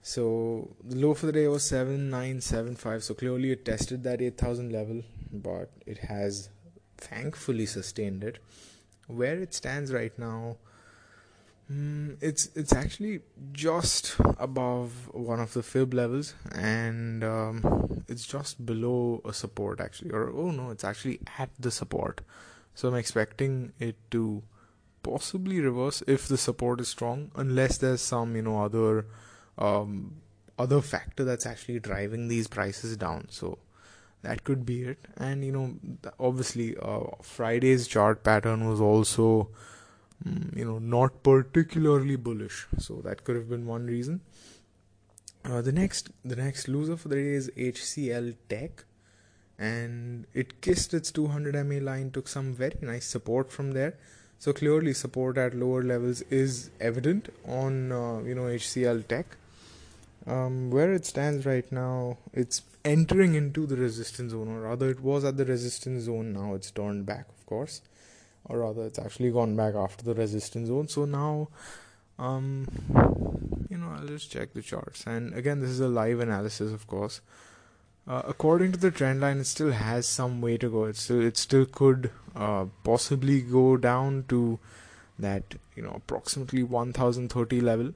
So 0.02 0.70
the 0.82 0.96
low 0.96 1.14
for 1.14 1.26
the 1.26 1.34
day 1.34 1.50
was 1.50 1.66
7975. 1.66 3.04
So 3.04 3.14
clearly 3.16 3.52
it 3.52 3.66
tested 3.66 4.04
that 4.04 4.22
8000 4.22 4.72
level, 4.72 5.04
but 5.30 5.72
it 5.86 5.98
has 5.98 6.48
thankfully 7.10 7.66
sustained 7.66 8.24
it. 8.24 8.40
Where 9.08 9.40
it 9.40 9.54
stands 9.54 9.94
right 9.94 10.18
now, 10.18 10.58
Mm, 11.72 12.18
it's 12.22 12.50
it's 12.56 12.74
actually 12.74 13.22
just 13.54 14.16
above 14.38 15.10
one 15.14 15.40
of 15.40 15.54
the 15.54 15.64
fib 15.64 15.94
levels, 15.94 16.34
and 16.54 17.24
um, 17.24 18.04
it's 18.08 18.26
just 18.28 18.66
below 18.66 19.22
a 19.24 19.34
support 19.34 19.80
actually. 19.80 20.12
Or 20.12 20.30
oh 20.30 20.52
no, 20.52 20.72
it's 20.72 20.84
actually 20.84 21.22
at 21.40 21.50
the 21.58 21.72
support. 21.72 22.22
So 22.76 22.90
I'm 22.90 22.96
expecting 22.96 23.72
it 23.80 23.96
to 24.12 24.44
possibly 25.04 25.62
reverse 25.62 26.04
if 26.08 26.28
the 26.28 26.38
support 26.38 26.82
is 26.82 26.90
strong, 26.90 27.32
unless 27.36 27.78
there's 27.78 28.02
some 28.02 28.36
you 28.36 28.42
know 28.42 28.62
other 28.62 29.06
um, 29.58 30.16
other 30.60 30.82
factor 30.82 31.24
that's 31.24 31.46
actually 31.46 31.80
driving 31.80 32.28
these 32.28 32.48
prices 32.48 32.98
down. 32.98 33.28
So 33.30 33.60
that 34.24 34.44
could 34.44 34.66
be 34.66 34.84
it. 34.84 34.98
And 35.18 35.46
you 35.46 35.52
know, 35.52 35.76
obviously, 36.20 36.76
uh, 36.82 37.02
Friday's 37.22 37.88
chart 37.88 38.24
pattern 38.24 38.68
was 38.68 38.82
also 38.82 39.50
Mm, 40.28 40.56
you 40.56 40.66
know 40.66 40.80
not 40.80 41.24
particularly 41.24 42.16
bullish. 42.16 42.68
So 42.78 43.02
that 43.04 43.24
could 43.24 43.36
have 43.36 43.50
been 43.50 43.66
one 43.66 43.86
reason. 43.88 44.22
Uh, 45.44 45.62
the 45.62 45.72
next 45.72 46.10
the 46.24 46.36
next 46.36 46.68
loser 46.68 46.96
for 46.96 47.10
the 47.10 47.16
day 47.16 47.34
is 47.34 47.52
HCL 47.58 48.36
Tech. 48.50 48.86
And 49.60 50.26
it 50.34 50.62
kissed 50.62 50.94
its 50.94 51.12
200 51.12 51.54
MA 51.66 51.76
line 51.76 52.10
took 52.10 52.28
some 52.28 52.54
very 52.54 52.78
nice 52.82 53.06
support 53.06 53.52
from 53.52 53.72
there. 53.72 53.98
So 54.40 54.52
clearly 54.52 54.94
support 54.94 55.38
at 55.38 55.54
lower 55.54 55.84
levels 55.84 56.22
is 56.24 56.72
evident 56.80 57.30
on 57.48 57.92
uh, 57.92 58.20
you 58.24 58.36
know 58.36 58.44
HCL 58.44 59.08
Tech. 59.08 59.38
Um, 60.26 60.72
where 60.72 60.94
it 60.94 61.06
stands 61.06 61.46
right 61.46 61.70
now 61.70 62.18
it's 62.32 62.62
entering 62.86 63.36
into 63.36 63.66
the 63.66 63.78
resistance 63.78 64.32
zone 64.32 64.50
or 64.50 64.62
rather 64.62 64.90
it 64.90 65.00
was 65.00 65.24
at 65.24 65.38
the 65.38 65.46
resistance 65.46 66.04
zone 66.04 66.34
now 66.34 66.54
it's 66.54 66.72
turned 66.72 67.06
back 67.06 67.28
of 67.30 67.46
course 67.46 67.82
or 68.46 68.60
rather 68.60 68.86
it's 68.86 69.00
actually 69.00 69.32
gone 69.32 69.56
back 69.56 69.76
after 69.76 70.04
the 70.04 70.14
resistance 70.14 70.68
zone. 70.68 70.88
So 70.88 71.06
now 71.06 71.50
um 72.20 72.68
you 73.70 73.78
know 73.78 73.90
i'll 73.98 74.08
just 74.08 74.32
check 74.32 74.54
the 74.54 74.62
charts. 74.62 75.06
And 75.08 75.34
again 75.34 75.62
this 75.62 75.70
is 75.70 75.80
a 75.80 75.88
live 75.88 76.20
analysis 76.20 76.72
of 76.72 76.88
course. 76.88 77.22
Uh, 78.06 78.22
according 78.28 78.74
to 78.74 78.78
the 78.78 78.92
trend 78.92 79.22
line 79.22 79.38
it 79.38 79.46
still 79.46 79.72
has 79.72 80.06
some 80.06 80.42
way 80.42 80.58
to 80.58 80.70
go. 80.70 80.86
It 80.86 80.98
still 80.98 81.22
it 81.22 81.38
still 81.38 81.66
could 81.66 82.12
uh, 82.36 82.66
possibly 82.84 83.42
go 83.42 83.78
down 83.78 84.26
to 84.30 84.60
that 85.18 85.56
you 85.76 85.84
know 85.84 85.94
approximately 85.96 86.64
1030 86.64 87.62
level 87.62 87.94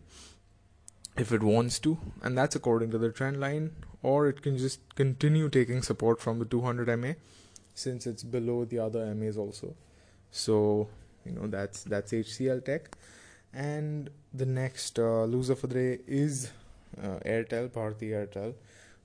if 1.17 1.31
it 1.31 1.43
wants 1.43 1.79
to. 1.79 1.97
And 2.21 2.37
that's 2.37 2.55
according 2.55 2.91
to 2.91 2.97
the 2.97 3.11
trend 3.11 3.39
line 3.39 3.71
or 4.03 4.27
it 4.27 4.41
can 4.41 4.57
just 4.57 4.79
continue 4.95 5.49
taking 5.49 5.81
support 5.81 6.21
from 6.21 6.39
the 6.39 6.45
200 6.45 6.97
ma 6.99 7.13
since 7.73 8.07
it's 8.07 8.23
below 8.23 8.65
the 8.65 8.79
other 8.79 9.13
mas 9.15 9.37
also 9.37 9.75
so 10.31 10.87
you 11.25 11.33
know 11.33 11.47
that's 11.47 11.83
that's 11.83 12.11
HCL 12.11 12.65
Tech, 12.65 12.95
and 13.53 14.09
the 14.33 14.45
next 14.45 14.99
uh, 14.99 15.23
loser 15.23 15.55
for 15.55 15.67
the 15.67 15.75
day 15.75 15.99
is 16.07 16.51
uh, 17.01 17.19
Airtel, 17.25 17.69
Bharti 17.69 18.11
Airtel. 18.11 18.53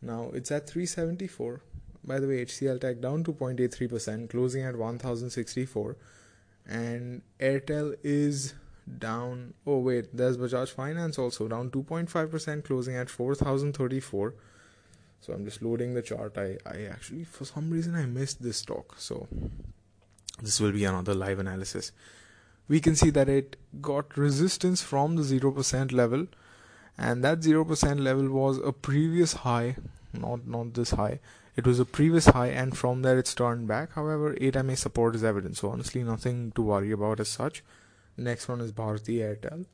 Now 0.00 0.30
it's 0.32 0.50
at 0.50 0.68
374. 0.68 1.60
By 2.04 2.18
the 2.18 2.26
way, 2.26 2.44
HCL 2.44 2.80
Tech 2.80 3.00
down 3.00 3.22
2.83%, 3.22 4.28
closing 4.28 4.64
at 4.64 4.76
1064, 4.76 5.96
and 6.66 7.22
Airtel 7.38 7.94
is 8.02 8.54
down. 8.98 9.54
Oh 9.66 9.78
wait, 9.78 10.16
there's 10.16 10.36
Bajaj 10.36 10.70
Finance 10.70 11.18
also 11.18 11.46
down 11.46 11.70
2.5%, 11.70 12.64
closing 12.64 12.96
at 12.96 13.08
4034. 13.08 14.34
So 15.22 15.32
I'm 15.32 15.44
just 15.44 15.62
loading 15.62 15.94
the 15.94 16.02
chart. 16.02 16.36
I 16.36 16.58
I 16.66 16.82
actually 16.92 17.24
for 17.24 17.44
some 17.44 17.70
reason 17.70 17.94
I 17.94 18.06
missed 18.06 18.42
this 18.42 18.56
stock. 18.58 18.94
So 18.98 19.28
this 20.42 20.60
will 20.60 20.72
be 20.72 20.84
another 20.84 21.14
live 21.14 21.38
analysis. 21.38 21.92
We 22.68 22.80
can 22.80 22.96
see 22.96 23.10
that 23.10 23.28
it 23.28 23.56
got 23.80 24.16
resistance 24.16 24.82
from 24.82 25.16
the 25.16 25.22
0% 25.22 25.92
level 25.92 26.26
and 26.96 27.24
that 27.24 27.40
0% 27.40 28.00
level 28.00 28.28
was 28.30 28.58
a 28.58 28.72
previous 28.72 29.34
high 29.44 29.76
not 30.12 30.46
not 30.46 30.74
this 30.74 30.90
high. 30.90 31.20
It 31.56 31.66
was 31.66 31.78
a 31.78 31.84
previous 31.84 32.26
high 32.26 32.48
and 32.48 32.76
from 32.76 33.02
there 33.02 33.18
it's 33.18 33.34
turned 33.34 33.68
back. 33.68 33.92
However 33.92 34.34
8ma 34.34 34.76
support 34.76 35.14
is 35.14 35.24
evident. 35.24 35.56
So 35.56 35.70
honestly 35.70 36.02
nothing 36.02 36.52
to 36.52 36.62
worry 36.62 36.92
about 36.92 37.20
as 37.20 37.28
such. 37.28 37.62
Next 38.16 38.48
one 38.48 38.60
is 38.60 38.72
bharti 38.72 39.18
airtel 39.28 39.66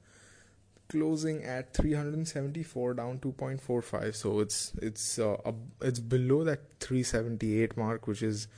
closing 0.88 1.44
at 1.44 1.74
374 1.74 2.94
down 2.94 3.18
2.45 3.18 4.14
so 4.14 4.40
it's 4.40 4.72
it's 4.80 5.18
uh, 5.18 5.36
it's 5.82 6.00
below 6.00 6.44
that 6.44 6.60
378 6.80 7.76
mark 7.76 8.06
which 8.06 8.22
is 8.22 8.48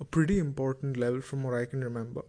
a 0.00 0.04
pretty 0.04 0.38
important 0.38 0.96
level 0.96 1.20
from 1.20 1.42
what 1.42 1.54
I 1.54 1.64
can 1.64 1.82
remember. 1.82 2.22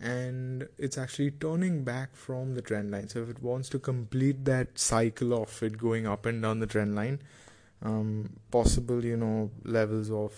And 0.00 0.68
it's 0.76 0.98
actually 0.98 1.30
turning 1.32 1.84
back 1.84 2.14
from 2.14 2.54
the 2.54 2.62
trend 2.62 2.90
line. 2.90 3.08
So 3.08 3.22
if 3.22 3.30
it 3.30 3.42
wants 3.42 3.68
to 3.70 3.78
complete 3.78 4.44
that 4.44 4.78
cycle 4.78 5.32
of 5.32 5.62
it 5.62 5.78
going 5.78 6.06
up 6.06 6.26
and 6.26 6.42
down 6.42 6.60
the 6.60 6.66
trend 6.66 6.94
line 6.94 7.20
um, 7.82 8.30
possible 8.50 9.04
you 9.04 9.16
know 9.16 9.50
levels 9.64 10.10
of 10.10 10.32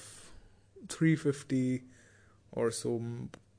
350 0.89 1.83
or 2.53 2.71
so 2.71 3.01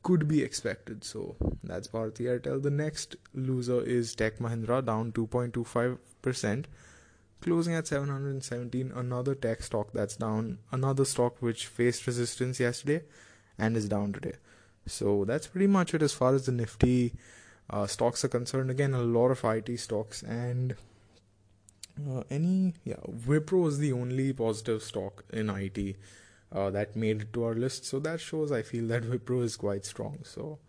could 0.03 0.27
be 0.27 0.41
expected. 0.41 1.03
So 1.03 1.35
that's 1.63 1.87
Bharti 1.87 2.25
Airtel. 2.25 2.61
The 2.61 2.69
next 2.69 3.15
loser 3.33 3.81
is 3.81 4.15
Tech 4.15 4.39
Mahindra, 4.39 4.85
down 4.85 5.11
2.25%, 5.11 6.65
closing 7.41 7.73
at 7.73 7.87
717. 7.87 8.91
Another 8.95 9.35
tech 9.35 9.61
stock 9.61 9.91
that's 9.93 10.15
down. 10.15 10.59
Another 10.71 11.05
stock 11.05 11.41
which 11.41 11.67
faced 11.67 12.07
resistance 12.07 12.59
yesterday 12.59 13.03
and 13.57 13.75
is 13.75 13.89
down 13.89 14.13
today. 14.13 14.35
So 14.85 15.25
that's 15.25 15.47
pretty 15.47 15.67
much 15.67 15.93
it 15.93 16.01
as 16.01 16.13
far 16.13 16.33
as 16.33 16.45
the 16.45 16.51
Nifty 16.51 17.13
uh, 17.69 17.87
stocks 17.87 18.23
are 18.23 18.29
concerned. 18.29 18.71
Again, 18.71 18.93
a 18.93 19.01
lot 19.01 19.29
of 19.29 19.43
IT 19.43 19.79
stocks 19.79 20.23
and. 20.23 20.75
Uh, 22.07 22.21
any 22.29 22.75
yeah 22.83 23.01
Wipro 23.25 23.67
is 23.67 23.79
the 23.79 23.91
only 23.91 24.31
positive 24.31 24.83
stock 24.83 25.23
in 25.33 25.49
IT 25.49 25.95
uh, 26.51 26.69
that 26.71 26.95
made 26.95 27.21
it 27.21 27.33
to 27.33 27.43
our 27.43 27.55
list. 27.55 27.85
So 27.85 27.99
that 27.99 28.19
shows 28.19 28.51
I 28.51 28.61
feel 28.61 28.87
that 28.87 29.03
Wipro 29.03 29.43
is 29.43 29.55
quite 29.57 29.85
strong. 29.85 30.19
So 30.23 30.59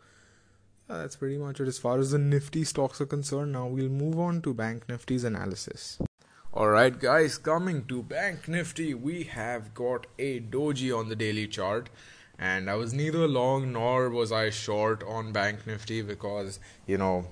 yeah, 0.89 0.99
that's 0.99 1.17
pretty 1.17 1.39
much 1.39 1.61
it 1.61 1.69
as 1.69 1.79
far 1.79 1.99
as 1.99 2.13
the 2.13 2.19
Nifty 2.19 2.65
stocks 2.65 3.01
are 3.01 3.07
concerned. 3.07 3.53
Now 3.53 3.67
we'll 3.67 3.89
move 3.89 4.19
on 4.19 4.43
to 4.43 4.55
Bank 4.55 4.89
Nifty's 4.89 5.25
analysis. 5.25 5.99
Alright, 6.55 6.99
guys, 6.99 7.37
coming 7.37 7.85
to 7.87 8.03
Bank 8.03 8.49
Nifty, 8.49 8.95
we 8.95 9.25
have 9.25 9.75
got 9.75 10.07
a 10.19 10.41
doji 10.41 10.99
on 10.99 11.09
the 11.09 11.17
daily 11.17 11.47
chart. 11.47 11.91
And 12.39 12.71
I 12.71 12.77
was 12.77 12.95
neither 12.95 13.27
long 13.29 13.73
nor 13.73 14.11
was 14.11 14.33
I 14.33 14.51
short 14.51 15.03
on 15.03 15.33
Bank 15.33 15.67
Nifty 15.67 16.03
because, 16.03 16.59
you 16.87 16.97
know, 16.97 17.27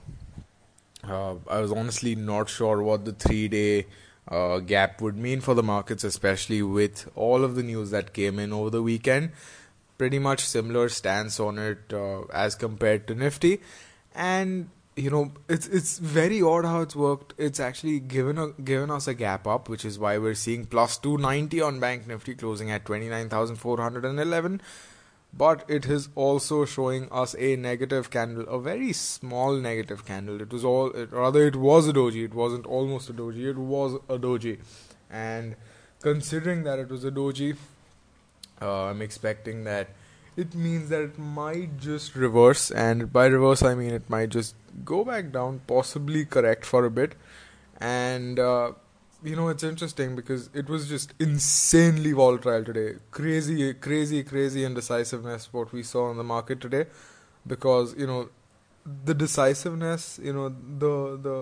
uh, 1.05 1.37
I 1.49 1.61
was 1.61 1.73
honestly 1.73 2.15
not 2.15 2.49
sure 2.49 2.83
what 2.83 3.05
the 3.05 3.13
three 3.13 3.49
day 3.49 3.87
uh, 4.29 4.59
gap 4.59 5.01
would 5.01 5.17
mean 5.17 5.41
for 5.41 5.55
the 5.55 5.63
markets, 5.63 6.05
especially 6.05 6.63
with 6.63 7.09
all 7.15 7.45
of 7.45 7.55
the 7.55 7.63
news 7.63 7.91
that 7.91 8.13
came 8.13 8.39
in 8.39 8.53
over 8.53 8.71
the 8.71 8.83
weekend. 8.83 9.33
Pretty 9.99 10.19
much 10.19 10.41
similar 10.41 10.89
stance 10.89 11.41
on 11.41 11.59
it 11.59 11.93
uh, 11.93 12.23
as 12.33 12.55
compared 12.55 13.07
to 13.09 13.15
Nifty, 13.15 13.61
and 14.15 14.69
you 14.95 15.11
know 15.11 15.33
it's 15.49 15.67
it's 15.69 15.99
very 15.99 16.43
odd 16.43 16.67
how 16.67 16.83
it's 16.83 16.95
worked. 16.95 17.33
It's 17.39 17.61
actually 17.61 18.01
given 18.01 18.37
a, 18.37 18.49
given 18.53 18.91
us 18.91 19.09
a 19.09 19.15
gap 19.15 19.47
up, 19.47 19.71
which 19.71 19.87
is 19.87 19.99
why 19.99 20.19
we're 20.19 20.35
seeing 20.35 20.67
plus 20.67 20.99
290 20.99 21.63
on 21.63 21.81
Bank 21.81 22.07
Nifty 22.07 22.35
closing 22.35 22.71
at 22.71 22.85
29,411 22.85 24.61
but 25.37 25.65
it 25.69 25.87
is 25.87 26.09
also 26.15 26.65
showing 26.65 27.09
us 27.11 27.35
a 27.39 27.57
negative 27.57 28.11
candle, 28.11 28.49
a 28.49 28.61
very 28.61 28.93
small 28.93 29.55
negative 29.55 30.05
candle. 30.07 30.41
It 30.41 30.53
was 30.53 30.65
all, 30.65 30.91
it, 30.91 31.13
rather, 31.13 31.47
it 31.47 31.57
was 31.57 31.89
a 31.89 31.93
doji. 31.93 32.25
It 32.25 32.35
wasn't 32.35 32.67
almost 32.67 33.11
a 33.11 33.13
doji. 33.13 33.51
It 33.51 33.59
was 33.59 33.95
a 34.09 34.19
doji, 34.19 34.59
and 35.11 35.57
considering 36.01 36.65
that 36.65 36.79
it 36.79 36.89
was 36.89 37.05
a 37.05 37.11
doji, 37.11 37.57
uh, 38.63 38.85
I'm 38.85 39.03
expecting 39.03 39.65
that 39.65 39.91
it 40.37 40.55
means 40.55 40.89
that 40.91 41.03
it 41.03 41.19
might 41.19 41.79
just 41.79 42.15
reverse, 42.15 42.71
and 42.71 43.13
by 43.13 43.27
reverse 43.27 43.63
I 43.63 43.75
mean 43.75 43.91
it 43.91 44.09
might 44.09 44.31
just 44.31 44.55
go 44.85 45.05
back 45.05 45.33
down, 45.33 45.61
possibly 45.67 46.25
correct 46.25 46.65
for 46.65 46.85
a 46.85 46.91
bit, 46.91 47.15
and. 47.81 48.39
Uh, 48.39 48.73
you 49.27 49.35
know 49.35 49.49
it's 49.49 49.65
interesting 49.65 50.15
because 50.15 50.49
it 50.55 50.69
was 50.69 50.89
just 50.89 51.13
insanely 51.19 52.13
volatile 52.13 52.65
today. 52.65 52.95
Crazy 53.11 53.75
crazy 53.87 54.23
crazy 54.23 54.65
indecisiveness 54.65 55.49
what 55.53 55.73
we 55.73 55.83
saw 55.83 56.11
in 56.11 56.17
the 56.17 56.27
market 56.33 56.61
today 56.61 56.85
because 57.55 57.95
you 57.99 58.07
know 58.07 58.29
the 59.09 59.15
decisiveness 59.15 60.21
you 60.23 60.33
know 60.33 60.49
the 60.85 60.93
the 61.27 61.37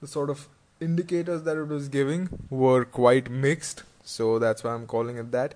the 0.00 0.08
sort 0.14 0.30
of 0.30 0.48
indicators 0.80 1.42
that 1.42 1.58
it 1.58 1.68
was 1.74 1.90
giving 1.90 2.26
were 2.48 2.86
quite 2.86 3.30
mixed. 3.30 3.84
So 4.02 4.38
that's 4.38 4.64
why 4.64 4.72
i'm 4.72 4.86
calling 4.86 5.18
it 5.18 5.30
that. 5.32 5.54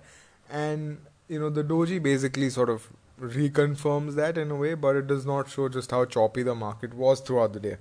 And 0.50 0.98
you 1.28 1.40
know 1.40 1.48
the 1.48 1.64
doji 1.64 2.02
basically 2.02 2.50
sort 2.50 2.68
of 2.68 2.88
reconfirms 3.20 4.16
that 4.16 4.36
in 4.36 4.50
a 4.50 4.56
way 4.56 4.74
but 4.74 4.96
it 4.96 5.06
does 5.06 5.24
not 5.24 5.48
show 5.48 5.68
just 5.68 5.92
how 5.92 6.04
choppy 6.04 6.42
the 6.42 6.54
market 6.54 6.92
was 7.02 7.20
throughout 7.20 7.52
the 7.52 7.60
day 7.60 7.76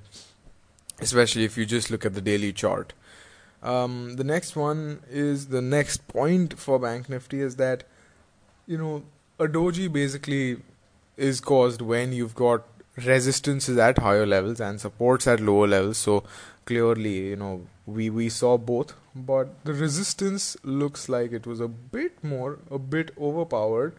especially 1.02 1.44
if 1.44 1.58
you 1.58 1.66
just 1.66 1.90
look 1.90 2.06
at 2.06 2.14
the 2.14 2.22
daily 2.22 2.54
chart 2.54 2.94
um, 3.64 4.16
the 4.18 4.24
next 4.24 4.56
one 4.56 5.02
is 5.10 5.48
the 5.48 5.62
next 5.62 6.08
point 6.08 6.60
for 6.60 6.78
Bank 6.78 7.10
Nifty 7.10 7.42
is 7.42 7.56
that 7.56 7.84
you 8.68 8.78
know 8.78 9.04
a 9.40 9.48
doji 9.48 9.92
basically 9.92 10.58
is 11.18 11.40
caused 11.40 11.82
when 11.82 12.12
you've 12.14 12.36
got 12.36 12.64
resistances 12.98 13.78
at 13.78 13.98
higher 13.98 14.26
levels 14.26 14.60
and 14.60 14.80
supports 14.80 15.28
at 15.28 15.40
lower 15.40 15.68
levels. 15.68 15.98
So 15.98 16.24
clearly, 16.66 17.30
you 17.30 17.36
know, 17.36 17.68
we 17.86 18.10
we 18.10 18.30
saw 18.30 18.58
both, 18.58 18.94
but 19.16 19.64
the 19.64 19.74
resistance 19.74 20.56
looks 20.64 21.10
like 21.10 21.32
it 21.32 21.48
was 21.48 21.60
a 21.60 21.68
bit 21.68 22.24
more, 22.24 22.60
a 22.70 22.80
bit 22.80 23.12
overpowered, 23.18 23.96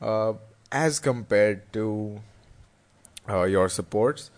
uh, 0.00 0.34
as 0.70 0.98
compared 1.00 1.72
to 1.72 2.20
uh, 3.28 3.44
your 3.44 3.68
supports. 3.68 4.30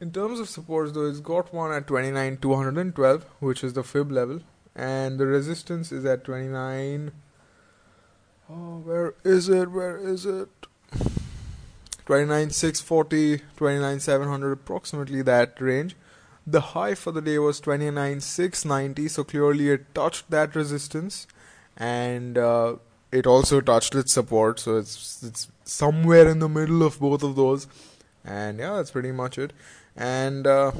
In 0.00 0.12
terms 0.12 0.38
of 0.38 0.48
supports, 0.48 0.92
though, 0.92 1.06
it's 1.06 1.18
got 1.18 1.52
one 1.52 1.72
at 1.72 1.88
29,212, 1.88 3.24
which 3.40 3.64
is 3.64 3.72
the 3.72 3.82
fib 3.82 4.12
level, 4.12 4.40
and 4.76 5.18
the 5.18 5.26
resistance 5.26 5.90
is 5.90 6.04
at 6.04 6.22
29. 6.22 7.10
Oh, 8.48 8.78
where 8.78 9.14
is 9.24 9.48
it? 9.48 9.72
Where 9.72 9.96
is 9.96 10.24
it? 10.24 10.48
29,640, 12.06 13.38
29,700, 13.56 14.52
approximately 14.52 15.20
that 15.22 15.60
range. 15.60 15.96
The 16.46 16.60
high 16.60 16.94
for 16.94 17.10
the 17.10 17.20
day 17.20 17.38
was 17.38 17.58
29,690, 17.58 19.08
so 19.08 19.24
clearly 19.24 19.70
it 19.70 19.92
touched 19.96 20.30
that 20.30 20.54
resistance, 20.54 21.26
and 21.76 22.38
uh, 22.38 22.76
it 23.10 23.26
also 23.26 23.60
touched 23.60 23.96
its 23.96 24.12
support, 24.12 24.60
so 24.60 24.76
it's 24.76 25.22
it's 25.24 25.48
somewhere 25.64 26.28
in 26.28 26.38
the 26.38 26.48
middle 26.48 26.84
of 26.84 27.00
both 27.00 27.24
of 27.24 27.34
those. 27.34 27.66
And 28.24 28.58
yeah, 28.58 28.76
that's 28.76 28.90
pretty 28.90 29.12
much 29.12 29.38
it 29.38 29.52
and 29.98 30.46
uh, 30.46 30.70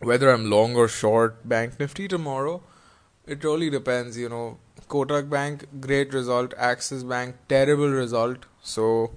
whether 0.00 0.30
I'm 0.30 0.50
long 0.50 0.76
or 0.76 0.88
short 0.88 1.48
Bank 1.48 1.80
Nifty 1.80 2.06
tomorrow, 2.06 2.62
it 3.26 3.42
really 3.42 3.70
depends. 3.70 4.18
You 4.18 4.28
know, 4.28 4.58
Kotak 4.88 5.30
Bank 5.30 5.66
great 5.80 6.12
result, 6.12 6.52
Axis 6.58 7.02
Bank 7.02 7.36
terrible 7.48 7.88
result. 7.88 8.44
So 8.62 9.12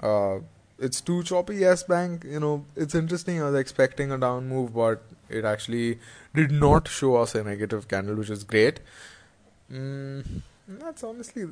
uh, 0.00 0.38
it's 0.78 1.00
too 1.00 1.22
choppy. 1.24 1.56
Yes 1.56 1.82
Bank, 1.82 2.24
you 2.24 2.38
know, 2.38 2.64
it's 2.76 2.94
interesting. 2.94 3.42
I 3.42 3.46
was 3.50 3.56
expecting 3.56 4.12
a 4.12 4.18
down 4.18 4.48
move, 4.48 4.74
but 4.74 5.02
it 5.28 5.44
actually 5.44 5.98
did 6.34 6.52
not 6.52 6.86
show 6.86 7.16
us 7.16 7.34
a 7.34 7.42
negative 7.42 7.88
candle, 7.88 8.14
which 8.14 8.30
is 8.30 8.44
great. 8.44 8.80
Mm, 9.72 10.42
that's 10.68 11.02
honestly 11.02 11.44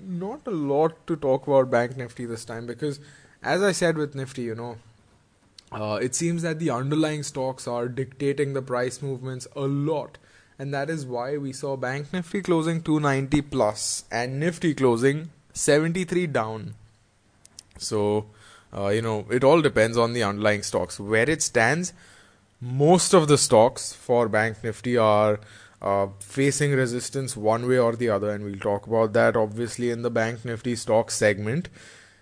not 0.00 0.46
a 0.46 0.50
lot 0.50 1.06
to 1.08 1.16
talk 1.16 1.46
about 1.46 1.70
Bank 1.70 1.96
Nifty 1.96 2.24
this 2.24 2.44
time 2.44 2.66
because, 2.66 3.00
as 3.42 3.62
I 3.62 3.72
said 3.72 3.96
with 3.96 4.14
Nifty, 4.14 4.42
you 4.42 4.54
know 4.54 4.78
uh, 5.72 5.98
it 6.02 6.14
seems 6.14 6.42
that 6.42 6.58
the 6.58 6.70
underlying 6.70 7.22
stocks 7.22 7.66
are 7.66 7.88
dictating 7.88 8.52
the 8.52 8.62
price 8.62 9.00
movements 9.00 9.46
a 9.56 9.62
lot. 9.62 10.18
And 10.58 10.72
that 10.74 10.90
is 10.90 11.06
why 11.06 11.38
we 11.38 11.52
saw 11.52 11.76
bank 11.76 12.12
nifty 12.12 12.42
closing 12.42 12.82
290 12.82 13.40
plus 13.42 14.04
and 14.10 14.38
nifty 14.38 14.74
closing 14.74 15.30
73 15.54 16.26
down. 16.26 16.74
So 17.78 18.26
uh, 18.76 18.88
you 18.88 19.02
know 19.02 19.26
it 19.30 19.44
all 19.44 19.62
depends 19.62 19.96
on 19.96 20.12
the 20.12 20.22
underlying 20.22 20.62
stocks. 20.62 21.00
Where 21.00 21.28
it 21.28 21.42
stands 21.42 21.92
most 22.60 23.14
of 23.14 23.28
the 23.28 23.38
stocks 23.38 23.92
for 23.92 24.28
bank 24.28 24.62
nifty 24.62 24.96
are 24.96 25.40
uh, 25.80 26.08
facing 26.20 26.72
resistance 26.72 27.34
one 27.34 27.66
way 27.66 27.78
or 27.78 27.96
the 27.96 28.10
other. 28.10 28.30
And 28.30 28.44
we'll 28.44 28.60
talk 28.60 28.86
about 28.86 29.14
that 29.14 29.36
obviously 29.36 29.90
in 29.90 30.02
the 30.02 30.10
bank 30.10 30.44
nifty 30.44 30.76
stocks 30.76 31.16
segment. 31.16 31.70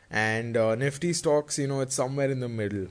And 0.08 0.56
uh, 0.56 0.76
nifty 0.76 1.12
stocks 1.12 1.58
you 1.58 1.66
know 1.66 1.80
it's 1.80 1.96
somewhere 1.96 2.30
in 2.30 2.38
the 2.38 2.48
middle 2.48 2.86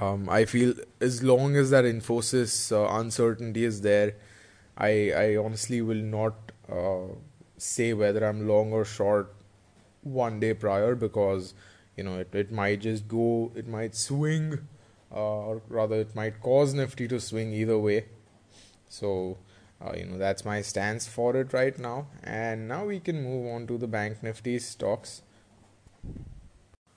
um, 0.00 0.28
I 0.28 0.44
feel 0.44 0.74
as 1.00 1.22
long 1.22 1.56
as 1.56 1.70
that 1.70 1.84
Infosys 1.84 2.72
uh, 2.72 2.88
uncertainty 2.98 3.64
is 3.64 3.80
there, 3.82 4.14
I 4.76 5.12
I 5.12 5.36
honestly 5.36 5.80
will 5.82 6.04
not 6.16 6.52
uh, 6.70 7.14
say 7.58 7.92
whether 7.92 8.24
I'm 8.24 8.46
long 8.48 8.72
or 8.72 8.84
short 8.84 9.34
one 10.02 10.40
day 10.40 10.54
prior 10.54 10.94
because 10.94 11.54
you 11.96 12.04
know 12.04 12.18
it, 12.18 12.34
it 12.34 12.52
might 12.52 12.80
just 12.80 13.06
go 13.08 13.52
it 13.54 13.68
might 13.68 13.94
swing 13.94 14.58
uh, 15.14 15.16
or 15.50 15.62
rather 15.68 15.96
it 16.00 16.14
might 16.14 16.40
cause 16.40 16.74
Nifty 16.74 17.08
to 17.08 17.20
swing 17.20 17.52
either 17.52 17.78
way. 17.78 18.06
So 18.88 19.38
uh, 19.84 19.92
you 19.96 20.06
know 20.06 20.18
that's 20.18 20.44
my 20.44 20.62
stance 20.62 21.06
for 21.06 21.36
it 21.36 21.52
right 21.52 21.78
now. 21.78 22.06
And 22.22 22.68
now 22.68 22.86
we 22.86 23.00
can 23.00 23.22
move 23.22 23.46
on 23.54 23.66
to 23.68 23.78
the 23.78 23.88
Bank 23.88 24.22
Nifty 24.22 24.58
stocks. 24.58 25.22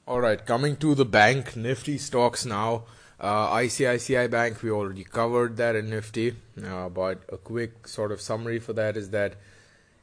All 0.08 0.22
right, 0.22 0.46
coming 0.46 0.76
to 0.78 0.94
the 0.94 1.04
bank 1.04 1.56
Nifty 1.56 1.98
stocks 1.98 2.46
now. 2.46 2.84
Uh, 3.20 3.50
ICICI 3.56 4.30
Bank, 4.30 4.62
we 4.62 4.70
already 4.70 5.04
covered 5.04 5.58
that 5.58 5.76
in 5.76 5.90
Nifty, 5.90 6.36
uh, 6.64 6.90
but 6.90 7.24
a 7.34 7.38
quick 7.38 7.88
sort 7.88 8.12
of 8.12 8.22
summary 8.22 8.60
for 8.60 8.72
that 8.74 8.98
is 8.98 9.10
that 9.10 9.34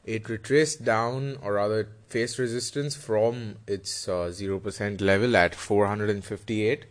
it 0.03 0.27
retraced 0.27 0.83
down, 0.83 1.37
or 1.41 1.53
rather, 1.53 1.87
faced 2.09 2.37
resistance 2.37 2.97
from 2.97 3.59
its 3.65 4.09
uh, 4.09 4.29
0% 4.29 4.99
level 4.99 5.37
at 5.37 5.55
458, 5.55 6.85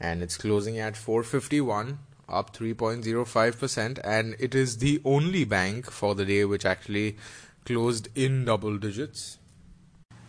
and 0.00 0.20
it's 0.20 0.36
closing 0.36 0.76
at 0.80 0.96
451, 0.96 2.00
up 2.28 2.52
3.05%, 2.52 4.00
and 4.02 4.34
it 4.40 4.56
is 4.56 4.78
the 4.78 5.00
only 5.04 5.44
bank 5.44 5.88
for 5.88 6.16
the 6.16 6.24
day 6.24 6.44
which 6.44 6.66
actually 6.66 7.16
closed 7.64 8.08
in 8.16 8.44
double 8.44 8.76
digits 8.76 9.38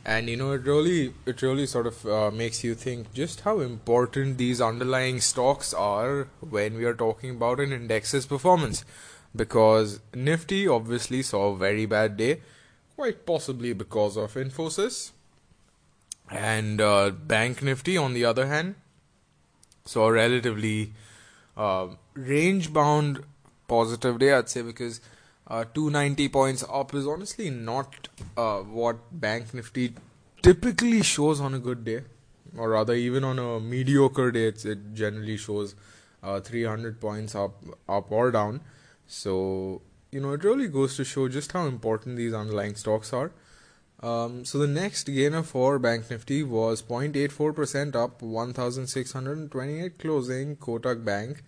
and 0.07 0.29
you 0.29 0.37
know 0.37 0.53
it 0.53 0.65
really 0.65 1.13
it 1.25 1.41
really 1.41 1.65
sort 1.67 1.85
of 1.85 2.05
uh, 2.05 2.31
makes 2.31 2.63
you 2.63 2.73
think 2.73 3.13
just 3.13 3.41
how 3.41 3.59
important 3.59 4.37
these 4.37 4.61
underlying 4.61 5.19
stocks 5.19 5.73
are 5.73 6.29
when 6.39 6.75
we 6.75 6.85
are 6.85 6.93
talking 6.93 7.31
about 7.31 7.59
an 7.59 7.73
index's 7.73 8.25
performance. 8.25 8.85
Because 9.35 9.99
nifty 10.15 10.65
obviously 10.67 11.21
saw 11.21 11.49
a 11.49 11.57
very 11.57 11.85
bad 11.85 12.15
day 12.15 12.39
quite 12.95 13.25
possibly 13.25 13.73
because 13.73 14.15
of 14.15 14.33
infosys. 14.35 15.11
And 16.31 16.79
uh, 16.79 17.09
bank 17.11 17.61
nifty 17.61 17.97
on 17.97 18.13
the 18.13 18.23
other 18.23 18.47
hand 18.47 18.75
saw 19.83 20.07
a 20.07 20.13
relatively 20.13 20.93
uh, 21.57 21.87
range 22.13 22.71
bound 22.71 23.23
positive 23.67 24.17
day 24.17 24.31
i'd 24.31 24.47
say 24.47 24.61
because 24.61 25.01
uh, 25.47 25.63
290 25.73 26.29
points 26.29 26.63
up 26.69 26.93
is 26.93 27.07
honestly 27.07 27.49
not 27.49 28.09
uh, 28.35 28.59
what 28.59 28.97
Bank 29.11 29.53
Nifty 29.53 29.93
typically 30.41 31.01
shows 31.01 31.39
on 31.39 31.53
a 31.53 31.59
good 31.59 31.83
day, 31.85 32.01
or 32.57 32.69
rather, 32.69 32.93
even 32.93 33.23
on 33.23 33.39
a 33.39 33.59
mediocre 33.59 34.31
day, 34.31 34.47
it 34.47 34.93
generally 34.93 35.37
shows 35.37 35.75
uh, 36.21 36.39
300 36.39 36.99
points 36.99 37.35
up, 37.35 37.63
up 37.87 38.11
or 38.11 38.31
down. 38.31 38.61
So 39.07 39.81
you 40.11 40.19
know, 40.21 40.33
it 40.33 40.43
really 40.43 40.67
goes 40.67 40.95
to 40.97 41.03
show 41.03 41.27
just 41.27 41.51
how 41.51 41.65
important 41.65 42.17
these 42.17 42.33
underlying 42.33 42.75
stocks 42.75 43.13
are. 43.13 43.31
Um, 44.01 44.45
so 44.45 44.59
the 44.59 44.67
next 44.67 45.05
gainer 45.05 45.43
for 45.43 45.79
Bank 45.79 46.09
Nifty 46.09 46.43
was 46.43 46.81
0.84% 46.81 47.95
up, 47.95 48.21
1,628 48.21 49.97
closing, 49.97 50.55
Kotak 50.55 51.03
Bank, 51.03 51.43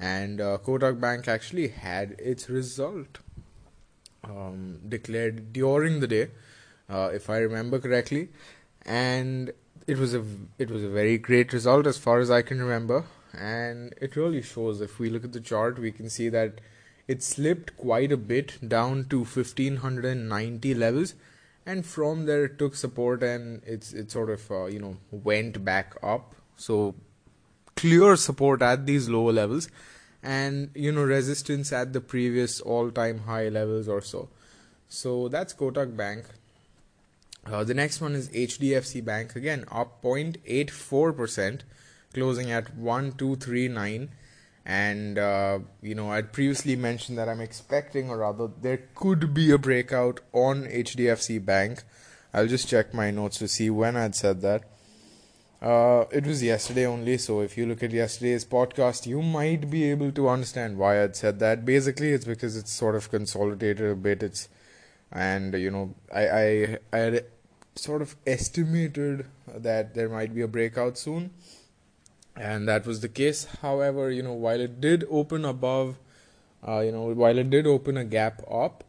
and 0.00 0.40
uh, 0.40 0.58
Kotak 0.58 1.00
Bank 1.00 1.28
actually 1.28 1.68
had 1.68 2.16
its 2.18 2.50
result 2.50 3.20
um, 4.24 4.80
declared 4.88 5.52
during 5.52 6.00
the 6.00 6.06
day, 6.06 6.28
uh, 6.88 7.10
if 7.12 7.30
I 7.30 7.38
remember 7.38 7.78
correctly, 7.78 8.28
and 8.84 9.52
it 9.86 9.98
was 9.98 10.14
a 10.14 10.24
it 10.58 10.70
was 10.70 10.82
a 10.82 10.88
very 10.88 11.18
great 11.18 11.52
result 11.52 11.86
as 11.86 11.98
far 11.98 12.20
as 12.20 12.30
I 12.30 12.42
can 12.42 12.60
remember, 12.60 13.04
and 13.32 13.94
it 14.00 14.16
really 14.16 14.42
shows. 14.42 14.80
If 14.80 14.98
we 14.98 15.10
look 15.10 15.24
at 15.24 15.32
the 15.32 15.40
chart, 15.40 15.78
we 15.78 15.92
can 15.92 16.08
see 16.10 16.28
that 16.28 16.60
it 17.08 17.22
slipped 17.22 17.76
quite 17.76 18.12
a 18.12 18.16
bit 18.16 18.68
down 18.68 19.06
to 19.10 19.18
1590 19.18 20.74
levels. 20.74 21.14
And 21.64 21.86
from 21.86 22.26
there 22.26 22.44
it 22.44 22.58
took 22.58 22.74
support 22.74 23.22
and 23.22 23.62
it's 23.64 23.92
it 23.92 24.10
sort 24.10 24.30
of 24.30 24.50
uh, 24.50 24.64
you 24.66 24.80
know 24.80 24.96
went 25.10 25.64
back 25.64 25.94
up. 26.02 26.34
So 26.56 26.94
clear 27.76 28.16
support 28.16 28.62
at 28.62 28.86
these 28.86 29.08
lower 29.08 29.32
levels 29.32 29.68
and 30.22 30.70
you 30.74 30.92
know 30.92 31.02
resistance 31.02 31.72
at 31.72 31.92
the 31.92 32.00
previous 32.00 32.60
all-time 32.60 33.20
high 33.20 33.48
levels 33.48 33.88
or 33.88 34.00
so. 34.00 34.28
So 34.88 35.28
that's 35.28 35.54
Kotak 35.54 35.96
Bank. 35.96 36.26
Uh, 37.44 37.64
the 37.64 37.74
next 37.74 38.00
one 38.00 38.14
is 38.14 38.28
HDFC 38.28 39.04
Bank 39.04 39.34
again 39.34 39.64
up 39.70 40.02
0.84 40.02 41.16
percent, 41.16 41.64
closing 42.14 42.50
at 42.50 42.74
1239. 42.76 44.10
And 44.64 45.18
uh, 45.18 45.58
you 45.80 45.96
know 45.96 46.12
I'd 46.12 46.32
previously 46.32 46.76
mentioned 46.76 47.18
that 47.18 47.28
I'm 47.28 47.40
expecting, 47.40 48.10
or 48.10 48.18
rather, 48.18 48.48
there 48.60 48.82
could 48.94 49.34
be 49.34 49.50
a 49.50 49.58
breakout 49.58 50.20
on 50.32 50.64
HDFC 50.66 51.44
Bank. 51.44 51.82
I'll 52.32 52.46
just 52.46 52.68
check 52.68 52.94
my 52.94 53.10
notes 53.10 53.38
to 53.38 53.48
see 53.48 53.70
when 53.70 53.96
I'd 53.96 54.14
said 54.14 54.40
that. 54.42 54.71
Uh, 55.62 56.06
it 56.10 56.26
was 56.26 56.42
yesterday 56.42 56.84
only, 56.84 57.16
so 57.16 57.40
if 57.40 57.56
you 57.56 57.66
look 57.66 57.84
at 57.84 57.92
yesterday's 57.92 58.44
podcast, 58.44 59.06
you 59.06 59.22
might 59.22 59.70
be 59.70 59.88
able 59.88 60.10
to 60.10 60.28
understand 60.28 60.76
why 60.76 61.00
I'd 61.00 61.14
said 61.14 61.38
that. 61.38 61.64
Basically, 61.64 62.10
it's 62.10 62.24
because 62.24 62.56
it's 62.56 62.72
sort 62.72 62.96
of 62.96 63.08
consolidated 63.12 63.88
a 63.88 63.94
bit. 63.94 64.24
It's 64.24 64.48
and 65.12 65.54
you 65.54 65.70
know, 65.70 65.94
I 66.12 66.26
I 66.26 66.78
I 66.92 67.20
sort 67.76 68.02
of 68.02 68.16
estimated 68.26 69.26
that 69.46 69.94
there 69.94 70.08
might 70.08 70.34
be 70.34 70.40
a 70.40 70.48
breakout 70.48 70.98
soon, 70.98 71.30
and 72.36 72.66
that 72.66 72.84
was 72.84 72.98
the 72.98 73.08
case. 73.08 73.46
However, 73.62 74.10
you 74.10 74.24
know, 74.24 74.32
while 74.32 74.60
it 74.60 74.80
did 74.80 75.04
open 75.08 75.44
above, 75.44 75.96
uh, 76.66 76.80
you 76.80 76.90
know, 76.90 77.04
while 77.14 77.38
it 77.38 77.50
did 77.50 77.68
open 77.68 77.96
a 77.96 78.04
gap 78.04 78.42
up, 78.50 78.82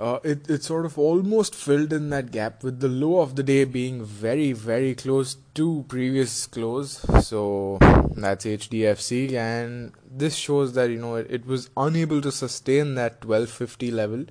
uh, 0.00 0.18
it 0.24 0.48
it 0.48 0.64
sort 0.64 0.86
of 0.86 0.98
almost 0.98 1.54
filled 1.54 1.92
in 1.92 2.08
that 2.10 2.30
gap 2.30 2.64
with 2.64 2.80
the 2.80 2.88
low 2.88 3.20
of 3.20 3.36
the 3.36 3.42
day 3.42 3.64
being 3.64 4.02
very 4.02 4.52
very 4.52 4.94
close 4.94 5.36
to 5.54 5.84
previous 5.88 6.46
close. 6.46 6.92
So 7.22 7.78
that's 8.16 8.46
HDFC, 8.46 9.34
and 9.34 9.92
this 10.10 10.36
shows 10.36 10.72
that 10.72 10.90
you 10.90 10.98
know 10.98 11.16
it, 11.16 11.26
it 11.30 11.46
was 11.46 11.68
unable 11.76 12.22
to 12.22 12.32
sustain 12.32 12.94
that 12.94 13.24
1250 13.24 13.90
level. 13.90 14.24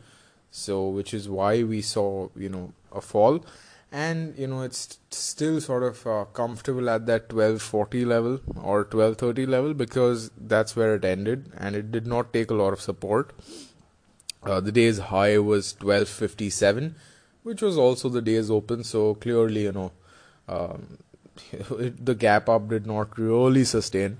So 0.49 0.89
which 0.89 1.13
is 1.13 1.29
why 1.29 1.61
we 1.61 1.81
saw 1.83 2.29
you 2.35 2.49
know 2.49 2.73
a 2.91 2.99
fall, 2.99 3.45
and 3.91 4.35
you 4.39 4.47
know 4.47 4.63
it's 4.63 4.97
still 5.11 5.61
sort 5.61 5.83
of 5.83 6.05
uh, 6.07 6.25
comfortable 6.33 6.89
at 6.89 7.05
that 7.05 7.31
1240 7.31 8.05
level 8.05 8.39
or 8.55 8.79
1230 8.79 9.45
level 9.45 9.75
because 9.75 10.31
that's 10.35 10.75
where 10.75 10.95
it 10.95 11.05
ended, 11.05 11.51
and 11.55 11.75
it 11.75 11.91
did 11.91 12.07
not 12.07 12.33
take 12.33 12.49
a 12.49 12.55
lot 12.55 12.73
of 12.73 12.81
support. 12.81 13.33
Uh, 14.43 14.59
the 14.59 14.71
day's 14.71 14.99
high 14.99 15.37
was 15.37 15.73
1257, 15.73 16.95
which 17.43 17.61
was 17.61 17.77
also 17.77 18.09
the 18.09 18.21
day's 18.21 18.49
open. 18.49 18.83
So 18.83 19.15
clearly, 19.15 19.63
you 19.63 19.71
know, 19.71 19.91
um, 20.47 20.97
it, 21.51 22.05
the 22.05 22.15
gap 22.15 22.47
up 22.49 22.69
did 22.69 22.85
not 22.85 23.17
really 23.17 23.65
sustain. 23.65 24.17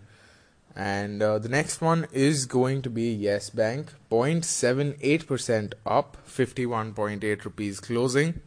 And 0.75 1.21
uh, 1.21 1.39
the 1.39 1.49
next 1.49 1.81
one 1.81 2.07
is 2.11 2.45
going 2.45 2.81
to 2.83 2.89
be 2.89 3.11
Yes 3.11 3.49
Bank, 3.49 3.93
0.78% 4.11 5.73
up, 5.85 6.17
51.8 6.27 7.43
rupees 7.43 7.79
closing. 7.79 8.41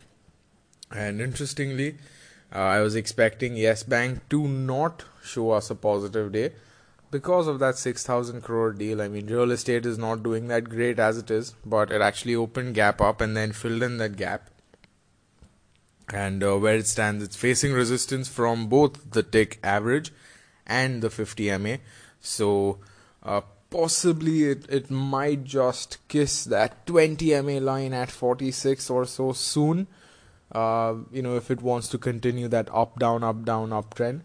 And 0.91 1.21
interestingly, 1.21 1.97
uh, 2.55 2.59
I 2.59 2.81
was 2.81 2.95
expecting 2.95 3.57
Yes 3.57 3.83
Bank 3.83 4.29
to 4.31 4.47
not 4.47 5.05
show 5.23 5.51
us 5.51 5.71
a 5.71 5.75
positive 5.75 6.33
day 6.33 6.53
because 7.13 7.47
of 7.47 7.59
that 7.61 7.77
6000 7.77 8.41
crore 8.43 8.73
deal 8.73 9.03
i 9.03 9.07
mean 9.07 9.27
real 9.27 9.53
estate 9.57 9.87
is 9.87 9.99
not 10.05 10.23
doing 10.23 10.49
that 10.49 10.69
great 10.75 10.99
as 10.99 11.19
it 11.19 11.31
is 11.31 11.55
but 11.65 11.93
it 11.93 12.01
actually 12.01 12.35
opened 12.35 12.75
gap 12.75 13.01
up 13.01 13.21
and 13.21 13.37
then 13.37 13.53
filled 13.53 13.83
in 13.83 13.99
that 13.99 14.17
gap. 14.17 14.49
And 16.13 16.45
uh, 16.45 16.59
where 16.59 16.77
it 16.77 16.87
stands 16.87 17.25
it's 17.25 17.37
facing 17.37 17.73
resistance 17.73 18.29
from 18.29 18.67
both 18.67 19.13
the 19.13 19.23
tick 19.23 19.59
average 19.63 20.13
and 20.67 21.01
the 21.01 21.11
50 21.11 21.57
ma 21.59 21.77
so 22.21 22.79
uh, 23.23 23.41
possibly 23.71 24.45
it, 24.45 24.67
it 24.69 24.91
might 24.91 25.45
just 25.45 25.97
kiss 26.09 26.45
that 26.45 26.87
20 26.87 27.41
ma 27.43 27.59
line 27.71 27.95
at 27.95 28.11
46 28.11 28.91
or 28.91 29.07
so 29.07 29.33
soon. 29.33 29.87
Uh, 30.51 30.97
you 31.11 31.23
know 31.23 31.37
if 31.37 31.51
it 31.51 31.63
wants 31.63 31.89
to 31.89 31.97
continue 31.97 32.49
that 32.49 32.69
up 32.75 32.99
down 32.99 33.25
up 33.25 33.45
down 33.45 33.71
uptrend 33.71 34.21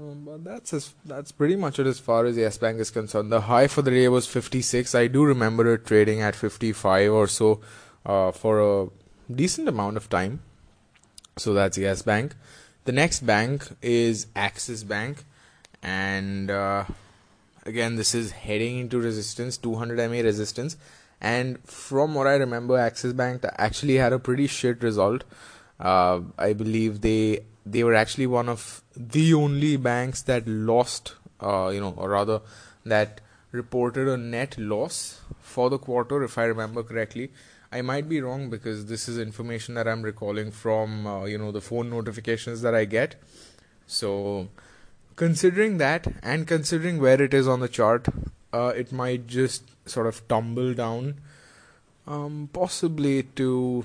um, 0.00 0.22
but 0.24 0.44
that's 0.44 0.72
as, 0.72 0.94
that's 1.04 1.32
pretty 1.32 1.56
much 1.56 1.78
it 1.78 1.86
as 1.86 1.98
far 1.98 2.24
as 2.24 2.36
Yes 2.36 2.56
Bank 2.56 2.80
is 2.80 2.90
concerned. 2.90 3.30
The 3.30 3.42
high 3.42 3.66
for 3.66 3.82
the 3.82 3.90
day 3.90 4.08
was 4.08 4.26
56. 4.26 4.94
I 4.94 5.06
do 5.06 5.24
remember 5.24 5.74
it 5.74 5.84
trading 5.84 6.22
at 6.22 6.34
55 6.34 7.12
or 7.12 7.26
so 7.26 7.60
uh, 8.06 8.30
for 8.30 8.60
a 8.60 8.88
decent 9.32 9.68
amount 9.68 9.96
of 9.96 10.08
time. 10.08 10.40
So 11.36 11.52
that's 11.52 11.76
Yes 11.76 12.02
Bank. 12.02 12.34
The 12.84 12.92
next 12.92 13.26
bank 13.26 13.68
is 13.82 14.26
Axis 14.34 14.84
Bank, 14.84 15.24
and 15.82 16.50
uh, 16.50 16.84
again 17.66 17.96
this 17.96 18.14
is 18.14 18.30
heading 18.32 18.78
into 18.78 18.98
resistance, 18.98 19.58
200 19.58 19.98
MA 20.10 20.20
resistance. 20.20 20.76
And 21.20 21.62
from 21.64 22.14
what 22.14 22.26
I 22.26 22.36
remember, 22.36 22.78
Axis 22.78 23.12
Bank 23.12 23.44
actually 23.58 23.96
had 23.96 24.14
a 24.14 24.18
pretty 24.18 24.46
shit 24.46 24.82
result. 24.82 25.24
Uh, 25.78 26.20
I 26.38 26.54
believe 26.54 27.02
they 27.02 27.44
they 27.64 27.84
were 27.84 27.94
actually 27.94 28.26
one 28.26 28.48
of 28.48 28.82
the 28.96 29.34
only 29.34 29.76
banks 29.76 30.22
that 30.22 30.46
lost, 30.46 31.14
uh, 31.40 31.68
you 31.68 31.80
know, 31.80 31.94
or 31.96 32.10
rather 32.10 32.40
that 32.84 33.20
reported 33.52 34.08
a 34.08 34.16
net 34.16 34.56
loss 34.58 35.20
for 35.40 35.70
the 35.70 35.78
quarter, 35.78 36.22
if 36.22 36.38
I 36.38 36.44
remember 36.44 36.82
correctly. 36.82 37.30
I 37.72 37.82
might 37.82 38.08
be 38.08 38.20
wrong 38.20 38.50
because 38.50 38.86
this 38.86 39.08
is 39.08 39.18
information 39.18 39.74
that 39.74 39.86
I'm 39.86 40.02
recalling 40.02 40.50
from, 40.50 41.06
uh, 41.06 41.24
you 41.24 41.38
know, 41.38 41.52
the 41.52 41.60
phone 41.60 41.88
notifications 41.90 42.62
that 42.62 42.74
I 42.74 42.84
get. 42.84 43.14
So, 43.86 44.48
considering 45.14 45.78
that 45.78 46.06
and 46.22 46.46
considering 46.46 47.00
where 47.00 47.22
it 47.22 47.32
is 47.32 47.46
on 47.46 47.60
the 47.60 47.68
chart, 47.68 48.08
uh, 48.52 48.72
it 48.76 48.90
might 48.90 49.26
just 49.26 49.62
sort 49.88 50.06
of 50.06 50.26
tumble 50.26 50.74
down, 50.74 51.20
um, 52.06 52.48
possibly 52.52 53.22
to 53.22 53.84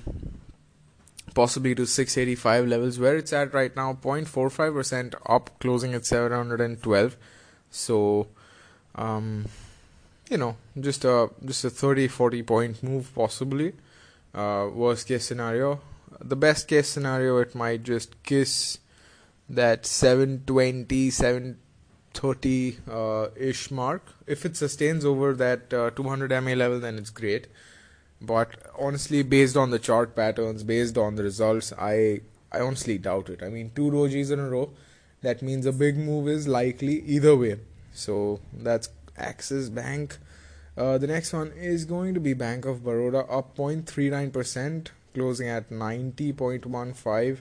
possibly 1.36 1.76
to 1.76 1.86
685 1.86 2.68
levels 2.68 2.98
where 2.98 3.16
it's 3.18 3.34
at 3.34 3.54
right 3.54 3.76
now 3.76 3.94
0.45% 3.94 5.14
up 5.28 5.52
closing 5.60 5.94
at 5.94 6.06
712 6.06 7.18
So, 7.70 8.28
um, 8.96 9.46
you 10.30 10.38
know, 10.38 10.56
just 10.80 11.06
a 11.06 11.30
just 11.44 11.66
a 11.66 11.70
30 11.70 12.08
40 12.08 12.44
point 12.44 12.84
move 12.84 13.14
possibly. 13.14 13.74
Uh, 14.34 14.70
worst 14.74 15.08
case 15.08 15.26
scenario. 15.26 15.82
The 16.20 16.36
best 16.36 16.68
case 16.68 16.88
scenario, 16.88 17.38
it 17.38 17.54
might 17.54 17.84
just 17.84 18.22
kiss 18.24 18.80
that 19.50 19.86
720, 19.86 21.10
730 21.10 22.78
uh, 22.90 23.28
ish 23.36 23.72
mark. 23.72 24.14
If 24.26 24.46
it 24.46 24.58
sustains 24.58 25.06
over 25.06 25.34
that 25.34 25.74
uh, 25.74 25.92
200 25.92 26.32
MA 26.42 26.54
level, 26.54 26.80
then 26.80 26.98
it's 26.98 27.10
great. 27.10 27.48
But 28.22 28.56
honestly, 28.78 29.24
based 29.24 29.58
on 29.58 29.72
the 29.72 29.80
chart 29.80 30.16
patterns, 30.16 30.64
based 30.64 30.98
on 30.98 31.16
the 31.16 31.24
results, 31.24 31.74
I 31.78 32.22
I 32.52 32.62
honestly 32.62 32.98
doubt 32.98 33.30
it. 33.30 33.44
I 33.44 33.50
mean, 33.50 33.72
two 33.76 33.92
dojis 33.92 34.32
in 34.32 34.40
a 34.40 34.50
row, 34.50 34.72
that 35.22 35.42
means 35.42 35.66
a 35.66 35.74
big 35.74 35.98
move 35.98 36.28
is 36.28 36.48
likely 36.48 37.02
either 37.02 37.36
way. 37.36 37.60
So 37.94 38.40
that's 38.54 38.90
Axis 39.18 39.70
Bank. 39.70 40.18
Uh, 40.78 40.98
the 40.98 41.08
next 41.08 41.34
one 41.34 41.52
is 41.52 41.86
going 41.86 42.14
to 42.14 42.20
be 42.20 42.34
Bank 42.34 42.66
of 42.66 42.84
Baroda 42.84 43.26
up 43.30 43.56
0.39%, 43.56 44.88
closing 45.14 45.48
at 45.48 45.70
90.15. 45.70 47.40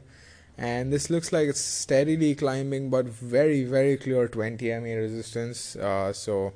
And 0.57 0.93
this 0.93 1.11
looks 1.11 1.33
like 1.33 1.49
it's 1.49 1.61
steadily 1.61 2.35
climbing, 2.37 2.91
but 2.91 3.07
very, 3.07 3.65
very 3.65 3.97
clear 3.97 4.29
20 4.29 4.69
MA 4.69 4.95
resistance. 4.95 5.75
Uh, 5.75 6.13
so 6.13 6.53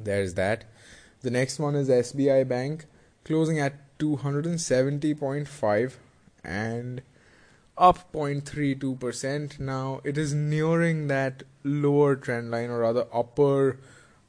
there's 0.00 0.34
that. 0.34 0.64
The 1.20 1.30
next 1.30 1.58
one 1.58 1.74
is 1.74 1.88
SBI 1.88 2.48
Bank, 2.48 2.86
closing 3.24 3.58
at 3.58 3.98
270.5 3.98 5.92
and 6.44 7.02
up 7.76 8.12
0.32%. 8.12 9.58
Now 9.58 10.00
it 10.04 10.16
is 10.16 10.34
nearing 10.34 11.08
that 11.08 11.42
lower 11.62 12.16
trend 12.16 12.50
line, 12.50 12.70
or 12.70 12.80
rather 12.80 13.06
upper, 13.12 13.78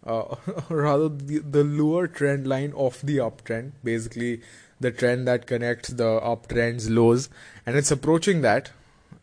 uh, 0.06 0.36
rather 0.70 1.10
the, 1.10 1.40
the 1.40 1.64
lower 1.64 2.08
trend 2.08 2.48
line 2.48 2.74
of 2.76 3.02
the 3.06 3.18
uptrend. 3.18 3.74
Basically, 3.84 4.42
the 4.80 4.92
trend 4.92 5.28
that 5.28 5.48
connects 5.48 5.90
the 5.90 6.20
uptrend's 6.22 6.90
lows, 6.90 7.30
and 7.66 7.76
it's 7.76 7.92
approaching 7.92 8.42
that. 8.42 8.72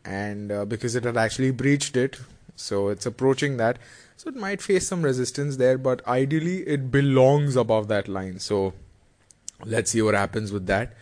And 0.05 0.51
uh, 0.51 0.65
because 0.65 0.95
it 0.95 1.05
had 1.05 1.15
actually 1.15 1.51
breached 1.51 1.95
it, 1.95 2.19
so 2.55 2.89
it's 2.89 3.05
approaching 3.05 3.55
that. 3.57 3.79
So 4.17 4.29
it 4.29 4.35
might 4.35 4.61
face 4.61 4.87
some 4.87 5.01
resistance 5.01 5.57
there, 5.57 5.77
but 5.77 6.05
ideally 6.07 6.59
it 6.67 6.91
belongs 6.91 7.55
above 7.55 7.87
that 7.87 8.07
line. 8.07 8.39
So 8.39 8.73
let's 9.65 9.91
see 9.91 10.01
what 10.01 10.13
happens 10.13 10.51
with 10.51 10.65
that. 10.67 10.93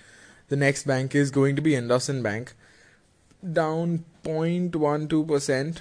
The 0.50 0.56
next 0.56 0.86
bank 0.86 1.16
is 1.16 1.32
going 1.32 1.56
to 1.56 1.62
be 1.62 1.72
IndusInd 1.72 2.24
Bank 2.24 2.54
down 3.54 4.06
0.12% 4.24 5.78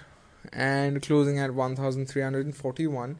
and 0.52 1.02
closing 1.02 1.38
at 1.38 1.52
1341 1.52 3.18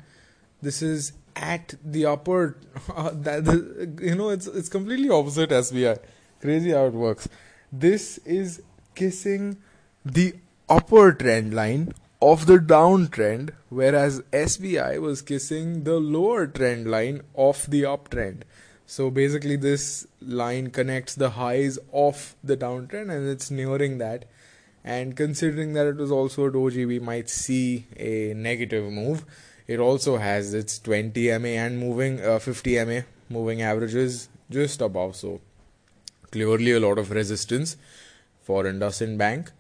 this 0.62 0.83
is 0.83 1.12
at 1.37 1.75
the 1.85 2.07
upper 2.07 2.57
uh, 2.94 3.11
that 3.12 3.99
you 4.01 4.14
know 4.14 4.31
it's 4.31 4.46
it's 4.46 4.68
completely 4.68 5.11
opposite 5.11 5.51
SBI 5.51 5.99
crazy 6.40 6.70
how 6.70 6.87
it 6.87 6.94
works. 6.94 7.29
This 7.70 8.18
is 8.18 8.62
kissing 8.94 9.59
the 10.05 10.35
upper 10.68 11.12
trend 11.12 11.55
line 11.55 11.92
of 12.23 12.46
the 12.46 12.59
downtrend 12.59 13.51
whereas 13.68 14.20
SBI 14.33 15.01
was 15.01 15.23
kissing 15.23 15.85
the 15.85 15.99
lower 15.99 16.46
trend 16.46 16.90
line 16.90 17.23
of 17.35 17.70
the 17.70 17.83
uptrend 17.83 18.42
so 18.90 19.09
basically, 19.09 19.55
this 19.55 20.05
line 20.20 20.70
connects 20.70 21.14
the 21.14 21.31
highs 21.31 21.79
of 21.92 22.35
the 22.42 22.57
downtrend 22.57 23.09
and 23.09 23.29
it's 23.29 23.48
nearing 23.48 23.98
that. 23.98 24.24
And 24.83 25.16
considering 25.16 25.74
that 25.74 25.87
it 25.87 25.94
was 25.94 26.11
also 26.11 26.46
a 26.46 26.50
doji, 26.50 26.88
we 26.88 26.98
might 26.98 27.31
see 27.31 27.87
a 27.96 28.35
negative 28.35 28.90
move. 28.90 29.24
It 29.68 29.79
also 29.79 30.16
has 30.16 30.55
its 30.55 30.81
20 30.81 31.38
MA 31.38 31.50
and 31.66 31.79
moving 31.79 32.20
uh, 32.20 32.40
50 32.40 32.85
MA 32.85 33.00
moving 33.29 33.62
averages 33.62 34.29
just 34.50 34.81
above. 34.81 35.14
So 35.14 35.40
clearly 36.33 36.72
a 36.72 36.81
lot 36.81 36.98
of 36.98 37.12
resistance 37.12 37.76
for 38.42 38.64
IndusInd 38.64 39.16
Bank. 39.18 39.53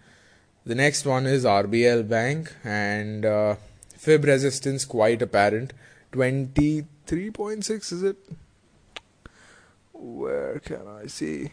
The 0.66 0.74
next 0.74 1.06
one 1.06 1.26
is 1.26 1.44
RBL 1.44 2.08
Bank 2.08 2.52
and 2.64 3.24
uh, 3.24 3.54
fib 3.96 4.24
resistance 4.24 4.84
quite 4.84 5.22
apparent. 5.22 5.72
23.6 6.14 7.92
is 7.92 8.02
it? 8.02 8.16
Where 10.00 10.58
can 10.60 10.86
I 10.88 11.06
see? 11.06 11.50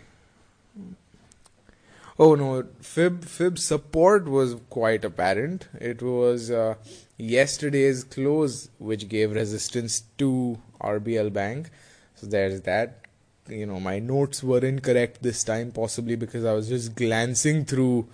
Oh 2.20 2.34
no, 2.34 2.66
fib 2.82 3.26
fib 3.26 3.60
support 3.60 4.28
was 4.28 4.56
quite 4.70 5.06
apparent. 5.06 5.68
It 5.80 6.02
was 6.02 6.50
uh, 6.50 6.76
yesterday's 7.18 8.04
close 8.04 8.70
which 8.80 9.08
gave 9.08 9.32
resistance 9.32 10.02
to 10.18 10.58
RBL 10.82 11.32
Bank. 11.32 11.70
So 12.16 12.26
there's 12.26 12.62
that. 12.62 13.02
You 13.48 13.66
know, 13.66 13.80
my 13.80 14.00
notes 14.00 14.44
were 14.44 14.66
incorrect 14.66 15.22
this 15.22 15.44
time, 15.44 15.72
possibly 15.72 16.16
because 16.16 16.44
I 16.44 16.54
was 16.54 16.68
just 16.68 16.96
glancing 16.96 17.66
through 17.66 18.08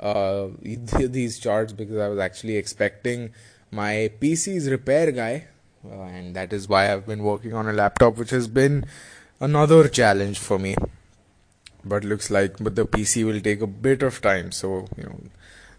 uh, 0.00 0.48
these 0.62 1.38
charts 1.38 1.72
because 1.72 1.98
I 1.98 2.08
was 2.08 2.18
actually 2.18 2.56
expecting 2.56 3.32
my 3.70 4.10
PC's 4.20 4.70
repair 4.70 5.12
guy, 5.12 5.46
uh, 5.84 6.02
and 6.02 6.34
that 6.34 6.52
is 6.52 6.68
why 6.68 6.92
I've 6.92 7.06
been 7.06 7.22
working 7.22 7.52
on 7.52 7.68
a 7.68 7.72
laptop 7.72 8.16
which 8.16 8.30
has 8.30 8.48
been 8.48 8.86
another 9.40 9.88
challenge 9.88 10.38
for 10.38 10.58
me 10.58 10.74
but 11.84 12.04
looks 12.04 12.30
like 12.30 12.56
but 12.58 12.76
the 12.76 12.86
pc 12.86 13.24
will 13.24 13.40
take 13.40 13.60
a 13.60 13.66
bit 13.66 14.02
of 14.02 14.20
time. 14.20 14.52
So 14.52 14.86
you 14.96 15.04
know 15.04 15.20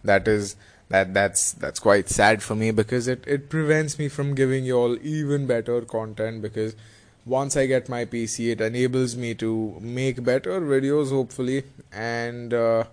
that 0.03 0.27
is 0.27 0.55
that 0.89 1.13
that's 1.13 1.51
that's 1.53 1.79
quite 1.79 2.09
sad 2.09 2.41
for 2.43 2.55
me 2.55 2.71
because 2.71 3.07
it 3.07 3.23
it 3.27 3.49
prevents 3.49 3.99
me 3.99 4.07
from 4.09 4.33
giving 4.35 4.65
you 4.65 4.77
all 4.77 4.97
even 5.01 5.45
better 5.45 5.81
content 5.81 6.41
because 6.41 6.75
once 7.23 7.55
i 7.55 7.67
get 7.67 7.87
my 7.87 8.03
pc 8.03 8.51
it 8.51 8.59
enables 8.59 9.15
me 9.15 9.35
to 9.35 9.77
make 9.79 10.23
better 10.23 10.59
videos 10.59 11.11
hopefully 11.11 11.63
and 11.91 12.51
uh, 12.51 12.83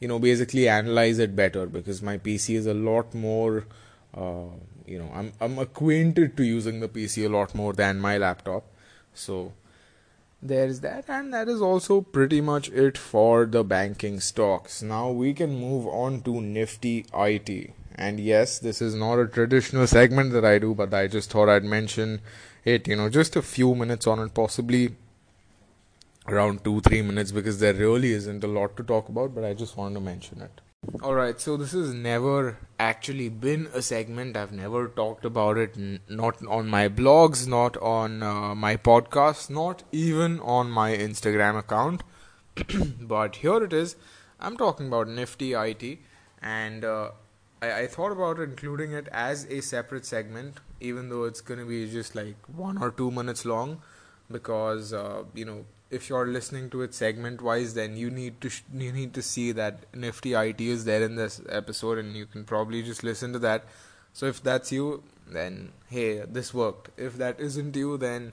you 0.00 0.08
know 0.08 0.18
basically 0.18 0.66
analyze 0.66 1.18
it 1.18 1.36
better 1.36 1.66
because 1.66 2.00
my 2.00 2.16
pc 2.16 2.54
is 2.54 2.66
a 2.66 2.72
lot 2.72 3.14
more 3.14 3.66
uh, 4.14 4.48
you 4.86 4.98
know 4.98 5.10
i'm 5.14 5.30
i'm 5.42 5.58
acquainted 5.58 6.36
to 6.38 6.42
using 6.42 6.80
the 6.80 6.88
pc 6.88 7.26
a 7.26 7.28
lot 7.28 7.54
more 7.54 7.74
than 7.74 8.00
my 8.00 8.16
laptop. 8.16 8.64
So 9.12 9.52
there's 10.48 10.80
that 10.80 11.04
and 11.08 11.32
that 11.32 11.48
is 11.48 11.60
also 11.60 12.00
pretty 12.00 12.40
much 12.40 12.68
it 12.70 12.98
for 12.98 13.46
the 13.46 13.64
banking 13.64 14.20
stocks. 14.20 14.82
Now 14.82 15.10
we 15.10 15.34
can 15.34 15.58
move 15.58 15.86
on 15.86 16.22
to 16.22 16.40
nifty 16.40 17.06
it 17.12 17.74
and 17.96 18.20
yes 18.20 18.58
this 18.58 18.82
is 18.82 18.94
not 18.94 19.18
a 19.18 19.26
traditional 19.26 19.86
segment 19.86 20.32
that 20.32 20.44
i 20.44 20.58
do 20.58 20.74
but 20.74 20.92
i 20.92 21.06
just 21.06 21.30
thought 21.30 21.48
i'd 21.48 21.64
mention 21.64 22.20
it 22.64 22.86
you 22.86 22.94
know 22.94 23.08
just 23.08 23.36
a 23.36 23.42
few 23.42 23.74
minutes 23.74 24.06
on 24.06 24.18
it 24.18 24.34
possibly 24.34 24.94
around 26.28 26.62
2 26.62 26.80
3 26.82 27.02
minutes 27.02 27.32
because 27.32 27.58
there 27.58 27.74
really 27.74 28.12
isn't 28.12 28.44
a 28.44 28.52
lot 28.58 28.76
to 28.76 28.82
talk 28.82 29.08
about 29.08 29.34
but 29.34 29.44
i 29.44 29.54
just 29.54 29.76
wanted 29.76 29.94
to 29.94 30.00
mention 30.00 30.42
it 30.42 30.60
Alright, 31.02 31.40
so 31.40 31.56
this 31.56 31.72
has 31.72 31.92
never 31.92 32.58
actually 32.78 33.28
been 33.28 33.68
a 33.74 33.82
segment. 33.82 34.36
I've 34.36 34.52
never 34.52 34.88
talked 34.88 35.24
about 35.24 35.58
it, 35.58 35.74
n- 35.76 36.00
not 36.08 36.44
on 36.46 36.68
my 36.68 36.88
blogs, 36.88 37.46
not 37.46 37.76
on 37.78 38.22
uh, 38.22 38.54
my 38.54 38.76
podcast, 38.76 39.50
not 39.50 39.82
even 39.92 40.40
on 40.40 40.70
my 40.70 40.96
Instagram 40.96 41.58
account. 41.58 42.02
but 43.00 43.36
here 43.36 43.62
it 43.62 43.72
is. 43.72 43.96
I'm 44.40 44.56
talking 44.56 44.88
about 44.88 45.08
Nifty 45.08 45.52
IT, 45.54 45.98
and 46.40 46.84
uh, 46.84 47.10
I-, 47.60 47.82
I 47.82 47.86
thought 47.86 48.12
about 48.12 48.40
including 48.40 48.92
it 48.92 49.08
as 49.12 49.44
a 49.46 49.60
separate 49.60 50.06
segment, 50.06 50.56
even 50.80 51.08
though 51.08 51.24
it's 51.24 51.40
going 51.40 51.60
to 51.60 51.66
be 51.66 51.90
just 51.90 52.14
like 52.14 52.36
one 52.48 52.78
or 52.78 52.90
two 52.90 53.10
minutes 53.10 53.44
long, 53.44 53.82
because, 54.30 54.92
uh, 54.92 55.24
you 55.34 55.44
know, 55.44 55.66
if 55.90 56.08
you're 56.08 56.26
listening 56.26 56.68
to 56.70 56.82
it 56.82 56.94
segment 56.94 57.40
wise 57.40 57.74
then 57.74 57.96
you 57.96 58.10
need 58.10 58.40
to 58.40 58.48
sh- 58.48 58.62
you 58.74 58.92
need 58.92 59.14
to 59.14 59.22
see 59.22 59.52
that 59.52 59.84
nifty 59.94 60.34
it 60.34 60.60
is 60.60 60.84
there 60.84 61.02
in 61.02 61.14
this 61.14 61.40
episode 61.48 61.98
and 61.98 62.16
you 62.16 62.26
can 62.26 62.44
probably 62.44 62.82
just 62.82 63.04
listen 63.04 63.32
to 63.32 63.38
that. 63.38 63.64
So 64.12 64.26
if 64.26 64.42
that's 64.42 64.72
you 64.72 65.04
then 65.28 65.72
hey 65.88 66.20
this 66.20 66.52
worked. 66.52 66.90
If 66.96 67.16
that 67.18 67.38
isn't 67.38 67.76
you 67.76 67.96
then 67.98 68.32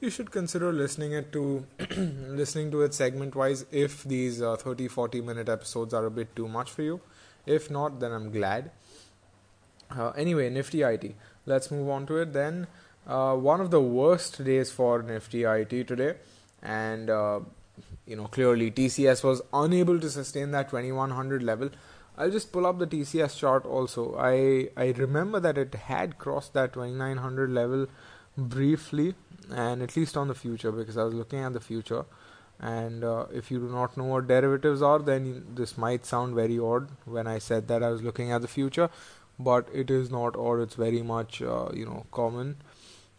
you 0.00 0.10
should 0.10 0.30
consider 0.30 0.72
listening 0.72 1.12
it 1.12 1.32
to 1.32 1.66
listening 1.96 2.70
to 2.70 2.82
it 2.82 2.94
segment 2.94 3.34
wise 3.34 3.64
if 3.72 4.04
these 4.04 4.40
uh, 4.40 4.56
30 4.56 4.88
40 4.88 5.20
minute 5.20 5.48
episodes 5.48 5.92
are 5.92 6.06
a 6.06 6.10
bit 6.10 6.34
too 6.36 6.48
much 6.48 6.70
for 6.70 6.82
you. 6.82 7.00
If 7.46 7.70
not 7.70 7.98
then 7.98 8.12
i'm 8.12 8.30
glad. 8.30 8.70
Uh, 9.90 10.10
anyway 10.10 10.48
nifty 10.50 10.82
it 10.82 11.16
let's 11.46 11.70
move 11.70 11.88
on 11.88 12.06
to 12.06 12.18
it 12.18 12.32
then. 12.32 12.68
Uh, 13.04 13.34
one 13.34 13.60
of 13.60 13.72
the 13.72 13.80
worst 13.80 14.44
days 14.44 14.70
for 14.70 15.02
nifty 15.02 15.42
it 15.42 15.88
today 15.88 16.14
and 16.62 17.10
uh, 17.10 17.40
you 18.06 18.16
know 18.16 18.26
clearly 18.26 18.70
TCS 18.70 19.24
was 19.24 19.42
unable 19.52 19.98
to 20.00 20.10
sustain 20.10 20.50
that 20.52 20.70
2100 20.70 21.42
level. 21.42 21.70
I'll 22.16 22.30
just 22.30 22.52
pull 22.52 22.66
up 22.66 22.78
the 22.78 22.86
TCS 22.86 23.38
chart 23.38 23.64
also. 23.64 24.16
I 24.18 24.68
I 24.76 24.92
remember 24.96 25.40
that 25.40 25.58
it 25.58 25.74
had 25.74 26.18
crossed 26.18 26.54
that 26.54 26.74
2900 26.74 27.50
level 27.50 27.86
briefly 28.36 29.14
and 29.50 29.82
at 29.82 29.96
least 29.96 30.16
on 30.16 30.28
the 30.28 30.34
future 30.34 30.72
because 30.72 30.96
I 30.96 31.04
was 31.04 31.14
looking 31.14 31.40
at 31.40 31.52
the 31.52 31.60
future 31.60 32.04
and 32.60 33.02
uh, 33.04 33.26
if 33.32 33.50
you 33.50 33.58
do 33.58 33.68
not 33.68 33.96
know 33.96 34.04
what 34.04 34.28
derivatives 34.28 34.80
are 34.82 35.00
then 35.00 35.44
this 35.54 35.76
might 35.76 36.06
sound 36.06 36.34
very 36.34 36.58
odd 36.58 36.88
when 37.04 37.26
I 37.26 37.38
said 37.38 37.68
that 37.68 37.82
I 37.82 37.90
was 37.90 38.02
looking 38.02 38.30
at 38.32 38.40
the 38.40 38.48
future 38.48 38.88
but 39.38 39.68
it 39.72 39.90
is 39.90 40.10
not, 40.10 40.36
odd. 40.36 40.60
it's 40.60 40.74
very 40.74 41.02
much 41.02 41.42
uh, 41.42 41.68
you 41.74 41.84
know 41.84 42.06
common. 42.12 42.56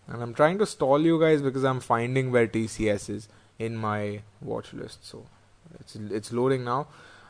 And 0.07 0.21
I'm 0.21 0.33
trying 0.33 0.57
to 0.59 0.65
stall 0.65 1.01
you 1.01 1.19
guys 1.19 1.41
because 1.41 1.63
I'm 1.63 1.79
finding 1.79 2.31
where 2.31 2.47
TCS 2.47 3.09
is 3.09 3.29
in 3.57 3.77
my 3.77 4.21
watch 4.41 4.73
list. 4.73 5.05
So 5.05 5.25
it's 5.79 5.95
it's 5.95 6.33
loading 6.33 6.63
now. 6.63 6.87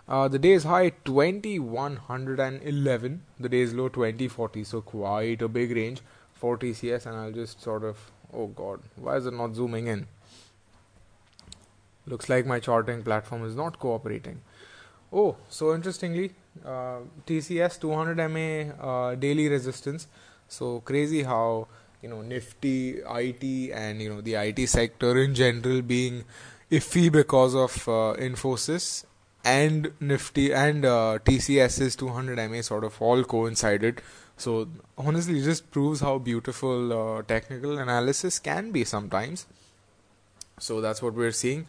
Uh, 0.08 0.28
the 0.28 0.52
is 0.52 0.64
high 0.64 0.90
2111. 1.06 3.22
The 3.40 3.50
day 3.50 3.62
is 3.62 3.74
low 3.74 3.90
2040. 3.90 4.64
So 4.64 4.82
quite 4.82 5.42
a 5.42 5.48
big 5.48 5.72
range 5.72 6.02
for 6.34 6.58
TCS. 6.58 7.06
And 7.06 7.16
I'll 7.16 7.32
just 7.32 7.62
sort 7.62 7.84
of 7.84 8.12
oh 8.34 8.48
god, 8.48 8.82
why 8.96 9.18
is 9.18 9.26
it 9.26 9.34
not 9.34 9.56
zooming 9.56 9.88
in? 9.88 10.08
Looks 12.06 12.28
like 12.28 12.46
my 12.46 12.60
charting 12.60 13.04
platform 13.04 13.46
is 13.46 13.56
not 13.56 13.80
cooperating. 13.80 14.42
Oh, 15.12 15.38
so 15.48 15.74
interestingly, 15.74 16.34
uh, 16.66 17.00
TCS 17.28 17.80
200 17.80 18.18
MA 18.30 18.74
uh, 18.84 19.16
daily 19.16 19.48
resistance. 19.48 20.08
So 20.48 20.82
crazy 20.82 21.24
how 21.24 21.68
you 22.04 22.10
know 22.10 22.22
Nifty, 22.22 23.00
IT, 23.00 23.72
and 23.74 24.02
you 24.02 24.10
know 24.10 24.22
the 24.22 24.36
IT 24.36 24.68
sector 24.68 25.18
in 25.18 25.34
general 25.34 25.82
being 25.82 26.26
iffy 26.70 27.12
because 27.12 27.56
of 27.56 27.88
uh, 27.88 28.16
Infosys 28.20 29.06
and 29.44 29.94
Nifty 30.00 30.54
and 30.54 30.86
uh, 30.86 31.20
TCS's 31.24 31.96
200 31.96 32.50
MA 32.50 32.62
sort 32.62 32.84
of 32.84 33.02
all 33.02 33.24
coincided. 33.24 34.02
So 34.36 34.68
honestly, 34.98 35.40
it 35.40 35.44
just 35.44 35.72
proves 35.72 36.02
how 36.02 36.18
beautiful 36.18 36.94
uh, 36.94 37.22
technical 37.24 37.78
analysis 37.78 38.40
can 38.40 38.72
be 38.72 38.84
sometimes. 38.84 39.46
So 40.60 40.82
that's 40.82 41.02
what 41.02 41.14
we're 41.14 41.32
seeing. 41.32 41.68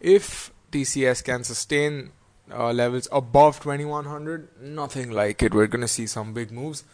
If 0.00 0.52
TCS 0.72 1.24
can 1.24 1.44
sustain 1.44 2.10
uh, 2.52 2.72
levels 2.72 3.08
above 3.12 3.60
2100, 3.60 4.48
nothing 4.60 5.10
like 5.10 5.42
it. 5.42 5.54
We're 5.54 5.66
going 5.66 5.82
to 5.82 5.88
see 5.88 6.06
some 6.06 6.32
big 6.32 6.50
moves. 6.50 6.84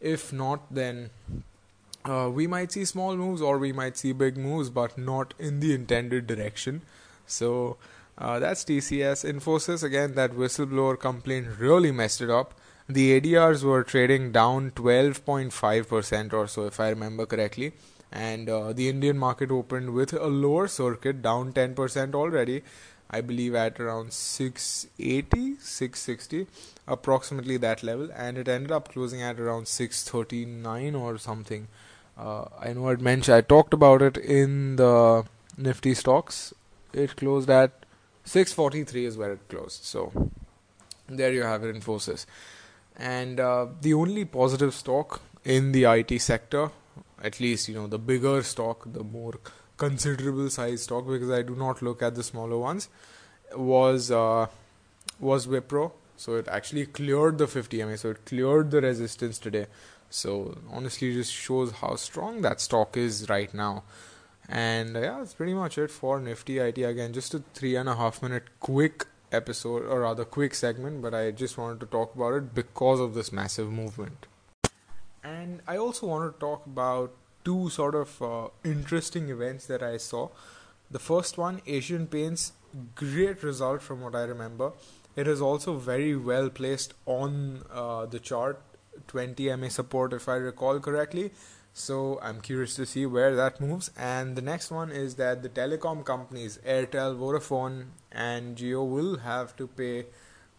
If 0.00 0.32
not, 0.32 0.72
then 0.72 1.10
uh, 2.04 2.30
we 2.32 2.46
might 2.46 2.72
see 2.72 2.84
small 2.84 3.16
moves 3.16 3.42
or 3.42 3.58
we 3.58 3.72
might 3.72 3.96
see 3.96 4.12
big 4.12 4.36
moves, 4.36 4.70
but 4.70 4.96
not 4.96 5.34
in 5.38 5.60
the 5.60 5.74
intended 5.74 6.26
direction. 6.26 6.82
So 7.26 7.76
uh, 8.16 8.38
that's 8.38 8.64
TCS. 8.64 9.24
Infosys, 9.30 9.82
again, 9.82 10.14
that 10.14 10.32
whistleblower 10.32 10.98
complaint 10.98 11.48
really 11.58 11.92
messed 11.92 12.20
it 12.20 12.30
up. 12.30 12.54
The 12.88 13.20
ADRs 13.20 13.62
were 13.62 13.84
trading 13.84 14.32
down 14.32 14.70
12.5% 14.70 16.32
or 16.32 16.46
so, 16.46 16.66
if 16.66 16.80
I 16.80 16.88
remember 16.88 17.26
correctly. 17.26 17.72
And 18.10 18.48
uh, 18.48 18.72
the 18.72 18.88
Indian 18.88 19.18
market 19.18 19.50
opened 19.50 19.92
with 19.92 20.14
a 20.14 20.26
lower 20.26 20.66
circuit, 20.68 21.20
down 21.20 21.52
10% 21.52 22.14
already. 22.14 22.62
I 23.10 23.20
believe 23.22 23.54
at 23.54 23.80
around 23.80 24.12
680, 24.12 25.56
660, 25.60 26.46
approximately 26.86 27.56
that 27.56 27.82
level, 27.82 28.10
and 28.14 28.36
it 28.36 28.48
ended 28.48 28.70
up 28.70 28.92
closing 28.92 29.22
at 29.22 29.40
around 29.40 29.66
639 29.66 30.94
or 30.94 31.16
something. 31.16 31.68
Uh, 32.18 32.46
I 32.58 32.72
know 32.72 32.88
I'd 32.88 33.00
mentioned 33.00 33.36
I 33.36 33.42
talked 33.42 33.72
about 33.72 34.02
it 34.02 34.16
in 34.16 34.76
the 34.76 35.24
Nifty 35.56 35.94
stocks. 35.94 36.52
It 36.92 37.16
closed 37.16 37.48
at 37.48 37.84
643 38.24 39.04
is 39.04 39.16
where 39.16 39.32
it 39.32 39.48
closed. 39.48 39.84
So 39.84 40.30
there 41.06 41.32
you 41.32 41.42
have 41.42 41.62
it, 41.64 41.74
Infosys. 41.74 42.26
And 42.96 43.38
uh, 43.38 43.66
the 43.80 43.94
only 43.94 44.24
positive 44.24 44.74
stock 44.74 45.20
in 45.44 45.72
the 45.72 45.84
IT 45.84 46.20
sector, 46.20 46.70
at 47.22 47.38
least 47.38 47.68
you 47.68 47.74
know 47.74 47.86
the 47.86 47.98
bigger 47.98 48.42
stock, 48.42 48.82
the 48.92 49.04
more 49.04 49.34
considerable 49.76 50.50
size 50.50 50.82
stock, 50.82 51.06
because 51.06 51.30
I 51.30 51.42
do 51.42 51.54
not 51.54 51.82
look 51.82 52.02
at 52.02 52.16
the 52.16 52.24
smaller 52.24 52.58
ones, 52.58 52.88
was 53.54 54.10
uh, 54.10 54.46
was 55.20 55.46
Wipro. 55.46 55.92
So 56.16 56.34
it 56.34 56.48
actually 56.48 56.86
cleared 56.86 57.38
the 57.38 57.46
50 57.46 57.84
MA. 57.84 57.94
So 57.94 58.10
it 58.10 58.26
cleared 58.26 58.72
the 58.72 58.80
resistance 58.80 59.38
today. 59.38 59.66
So 60.10 60.58
honestly, 60.70 61.12
just 61.12 61.32
shows 61.32 61.72
how 61.72 61.96
strong 61.96 62.42
that 62.42 62.60
stock 62.60 62.96
is 62.96 63.28
right 63.28 63.52
now. 63.52 63.84
And 64.48 64.96
uh, 64.96 65.00
yeah, 65.00 65.18
that's 65.18 65.34
pretty 65.34 65.54
much 65.54 65.76
it 65.76 65.90
for 65.90 66.20
Nifty 66.20 66.58
IT. 66.58 66.78
Again, 66.78 67.12
just 67.12 67.34
a 67.34 67.42
three 67.54 67.76
and 67.76 67.88
a 67.88 67.96
half 67.96 68.22
minute 68.22 68.44
quick 68.60 69.06
episode, 69.30 69.84
or 69.84 70.00
rather, 70.00 70.24
quick 70.24 70.54
segment, 70.54 71.02
but 71.02 71.14
I 71.14 71.30
just 71.30 71.58
wanted 71.58 71.80
to 71.80 71.86
talk 71.86 72.14
about 72.14 72.34
it 72.34 72.54
because 72.54 73.00
of 73.00 73.14
this 73.14 73.32
massive 73.32 73.70
movement. 73.70 74.26
And 75.22 75.60
I 75.66 75.76
also 75.76 76.06
want 76.06 76.32
to 76.32 76.40
talk 76.40 76.64
about 76.64 77.12
two 77.44 77.68
sort 77.68 77.94
of 77.94 78.22
uh, 78.22 78.48
interesting 78.64 79.28
events 79.28 79.66
that 79.66 79.82
I 79.82 79.98
saw. 79.98 80.28
The 80.90 80.98
first 80.98 81.36
one, 81.36 81.60
Asian 81.66 82.06
Paints, 82.06 82.52
great 82.94 83.42
result 83.42 83.82
from 83.82 84.00
what 84.00 84.14
I 84.14 84.22
remember. 84.22 84.72
It 85.16 85.26
is 85.26 85.40
also 85.40 85.74
very 85.76 86.16
well 86.16 86.48
placed 86.48 86.94
on 87.04 87.62
uh, 87.70 88.06
the 88.06 88.18
chart, 88.18 88.62
20 89.06 89.54
MA 89.56 89.68
support 89.68 90.12
if 90.12 90.28
I 90.28 90.34
recall 90.34 90.80
correctly. 90.80 91.30
So 91.72 92.18
I'm 92.22 92.40
curious 92.40 92.74
to 92.76 92.86
see 92.86 93.06
where 93.06 93.36
that 93.36 93.60
moves. 93.60 93.90
And 93.96 94.34
the 94.34 94.42
next 94.42 94.70
one 94.70 94.90
is 94.90 95.14
that 95.14 95.42
the 95.42 95.48
telecom 95.48 96.04
companies, 96.04 96.58
Airtel, 96.66 97.16
Vodafone, 97.16 97.86
and 98.10 98.56
Jio, 98.56 98.88
will 98.88 99.18
have 99.18 99.56
to 99.56 99.68
pay 99.68 100.06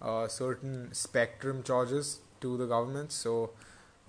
uh, 0.01 0.27
certain 0.27 0.93
spectrum 0.93 1.61
charges 1.63 2.19
to 2.39 2.55
the 2.55 2.65
government. 2.65 3.11
So 3.11 3.51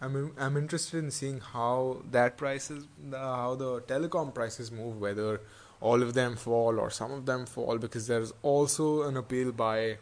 I'm 0.00 0.32
I'm 0.38 0.56
interested 0.56 1.02
in 1.02 1.10
seeing 1.10 1.40
how 1.40 2.02
that 2.10 2.36
prices, 2.36 2.86
how 3.12 3.54
the 3.56 3.80
telecom 3.82 4.32
prices 4.34 4.70
move, 4.70 5.00
whether 5.00 5.40
all 5.80 6.02
of 6.02 6.14
them 6.14 6.36
fall 6.36 6.78
or 6.78 6.90
some 6.90 7.10
of 7.10 7.26
them 7.26 7.44
fall, 7.46 7.78
because 7.78 8.06
there's 8.06 8.32
also 8.42 9.02
an 9.02 9.16
appeal 9.16 9.50
by 9.50 9.98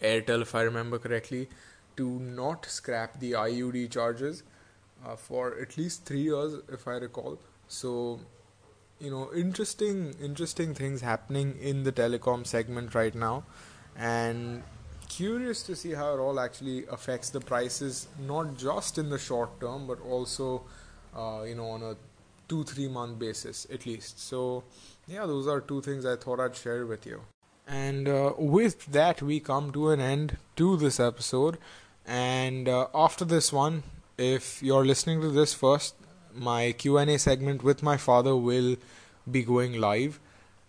Airtel, 0.00 0.42
if 0.42 0.54
I 0.54 0.62
remember 0.62 0.98
correctly, 0.98 1.48
to 1.96 2.08
not 2.20 2.66
scrap 2.66 3.20
the 3.20 3.32
IUC 3.32 3.90
charges 3.90 4.42
uh, 5.04 5.16
for 5.16 5.58
at 5.58 5.76
least 5.76 6.04
three 6.04 6.22
years, 6.22 6.54
if 6.72 6.86
I 6.86 6.92
recall. 6.92 7.38
So, 7.68 8.20
you 8.98 9.10
know, 9.10 9.30
interesting, 9.34 10.14
interesting 10.22 10.74
things 10.74 11.00
happening 11.00 11.56
in 11.60 11.84
the 11.84 11.92
telecom 11.92 12.46
segment 12.46 12.94
right 12.94 13.14
now, 13.14 13.44
and 13.96 14.62
curious 15.08 15.62
to 15.64 15.76
see 15.76 15.92
how 15.92 16.14
it 16.14 16.18
all 16.18 16.38
actually 16.38 16.86
affects 16.86 17.30
the 17.30 17.40
prices, 17.40 18.08
not 18.18 18.56
just 18.56 18.98
in 18.98 19.10
the 19.10 19.18
short 19.18 19.60
term, 19.60 19.86
but 19.86 20.00
also, 20.02 20.62
uh, 21.16 21.42
you 21.46 21.54
know, 21.54 21.70
on 21.70 21.82
a 21.82 21.96
two 22.48 22.64
three 22.64 22.88
month 22.88 23.18
basis 23.18 23.66
at 23.72 23.86
least. 23.86 24.20
So, 24.20 24.64
yeah, 25.06 25.26
those 25.26 25.46
are 25.46 25.60
two 25.60 25.80
things 25.80 26.04
I 26.04 26.16
thought 26.16 26.40
I'd 26.40 26.56
share 26.56 26.86
with 26.86 27.06
you. 27.06 27.22
And 27.70 28.08
uh, 28.08 28.32
with 28.36 28.86
that, 28.86 29.22
we 29.22 29.38
come 29.38 29.72
to 29.72 29.90
an 29.90 30.00
end 30.00 30.38
to 30.56 30.76
this 30.76 30.98
episode. 30.98 31.58
And 32.04 32.68
uh, 32.68 32.88
after 32.94 33.24
this 33.24 33.52
one, 33.52 33.84
if 34.18 34.62
you're 34.62 34.84
listening 34.84 35.20
to 35.20 35.30
this 35.30 35.54
first, 35.54 35.94
my 36.34 36.72
Q&A 36.72 37.18
segment 37.18 37.62
with 37.62 37.82
my 37.82 37.96
father 37.96 38.34
will 38.34 38.76
be 39.30 39.44
going 39.44 39.80
live. 39.80 40.18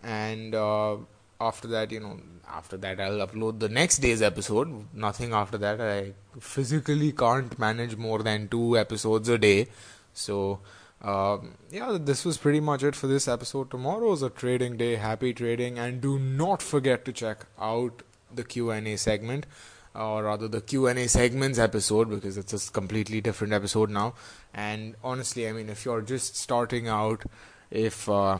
And 0.03 0.53
uh, 0.53 0.97
after 1.41 1.67
that 1.67 1.91
you 1.91 1.99
know 1.99 2.19
after 2.47 2.77
that 2.77 2.99
I'll 2.99 3.25
upload 3.25 3.59
the 3.59 3.69
next 3.69 3.99
day's 3.99 4.21
episode. 4.21 4.85
Nothing 4.93 5.33
after 5.33 5.57
that. 5.57 5.81
I 5.81 6.13
physically 6.39 7.11
can't 7.11 7.57
manage 7.57 7.95
more 7.95 8.19
than 8.19 8.47
two 8.47 8.77
episodes 8.77 9.29
a 9.29 9.37
day. 9.37 9.67
So 10.13 10.59
um, 11.03 11.55
yeah 11.71 11.97
this 11.99 12.23
was 12.23 12.37
pretty 12.37 12.59
much 12.59 12.83
it 12.83 12.95
for 12.95 13.07
this 13.07 13.27
episode. 13.27 13.71
Tomorrow 13.71 14.13
is 14.13 14.21
a 14.21 14.29
trading 14.29 14.77
day. 14.77 14.95
Happy 14.95 15.33
trading. 15.33 15.79
And 15.79 16.01
do 16.01 16.19
not 16.19 16.61
forget 16.61 17.05
to 17.05 17.13
check 17.13 17.45
out 17.59 18.03
the 18.33 18.43
Q&A 18.43 18.95
segment 18.97 19.45
or 19.93 20.23
rather 20.23 20.47
the 20.47 20.61
Q&A 20.61 21.07
segments 21.07 21.59
episode 21.59 22.09
because 22.09 22.37
it's 22.37 22.53
a 22.53 22.71
completely 22.71 23.19
different 23.19 23.51
episode 23.53 23.89
now. 23.89 24.13
And 24.53 24.95
honestly 25.03 25.47
I 25.47 25.53
mean 25.53 25.69
if 25.69 25.85
you're 25.85 26.01
just 26.01 26.35
starting 26.35 26.87
out 26.87 27.23
if 27.71 28.07
uh, 28.07 28.37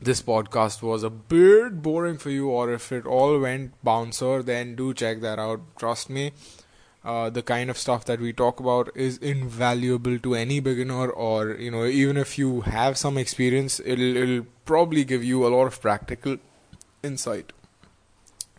this 0.00 0.22
podcast 0.22 0.82
was 0.82 1.02
a 1.02 1.10
bit 1.10 1.82
boring 1.82 2.18
for 2.18 2.30
you 2.30 2.48
or 2.48 2.72
if 2.72 2.90
it 2.90 3.06
all 3.06 3.38
went 3.38 3.72
bouncer 3.84 4.42
then 4.42 4.74
do 4.74 4.92
check 4.92 5.20
that 5.20 5.38
out. 5.38 5.60
Trust 5.78 6.10
me 6.10 6.32
uh, 7.04 7.30
the 7.30 7.42
kind 7.42 7.70
of 7.70 7.78
stuff 7.78 8.04
that 8.04 8.20
we 8.20 8.32
talk 8.32 8.60
about 8.60 8.90
is 8.94 9.16
invaluable 9.18 10.18
to 10.18 10.34
any 10.34 10.60
beginner 10.60 11.08
or 11.08 11.52
you 11.52 11.70
know 11.70 11.84
even 11.84 12.16
if 12.16 12.38
you 12.38 12.60
have 12.62 12.98
some 12.98 13.16
experience 13.16 13.80
it'll, 13.84 14.16
it'll 14.16 14.46
probably 14.64 15.04
give 15.04 15.24
you 15.24 15.46
a 15.46 15.48
lot 15.48 15.66
of 15.66 15.80
practical 15.80 16.36
insight 17.02 17.52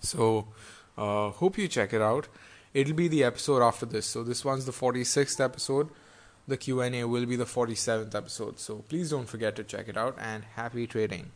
so 0.01 0.47
uh, 0.97 1.29
hope 1.29 1.57
you 1.57 1.67
check 1.67 1.93
it 1.93 2.01
out. 2.01 2.27
It'll 2.73 2.93
be 2.93 3.07
the 3.07 3.23
episode 3.23 3.61
after 3.61 3.85
this. 3.85 4.05
So 4.05 4.23
this 4.23 4.43
one's 4.43 4.65
the 4.65 4.71
46th 4.71 5.43
episode. 5.43 5.89
The 6.47 6.57
Q&A 6.57 7.03
will 7.05 7.25
be 7.25 7.35
the 7.35 7.45
47th 7.45 8.13
episode. 8.15 8.59
So 8.59 8.83
please 8.89 9.11
don't 9.11 9.27
forget 9.27 9.55
to 9.55 9.63
check 9.63 9.87
it 9.87 9.97
out 9.97 10.17
and 10.19 10.43
happy 10.55 10.87
trading. 10.87 11.31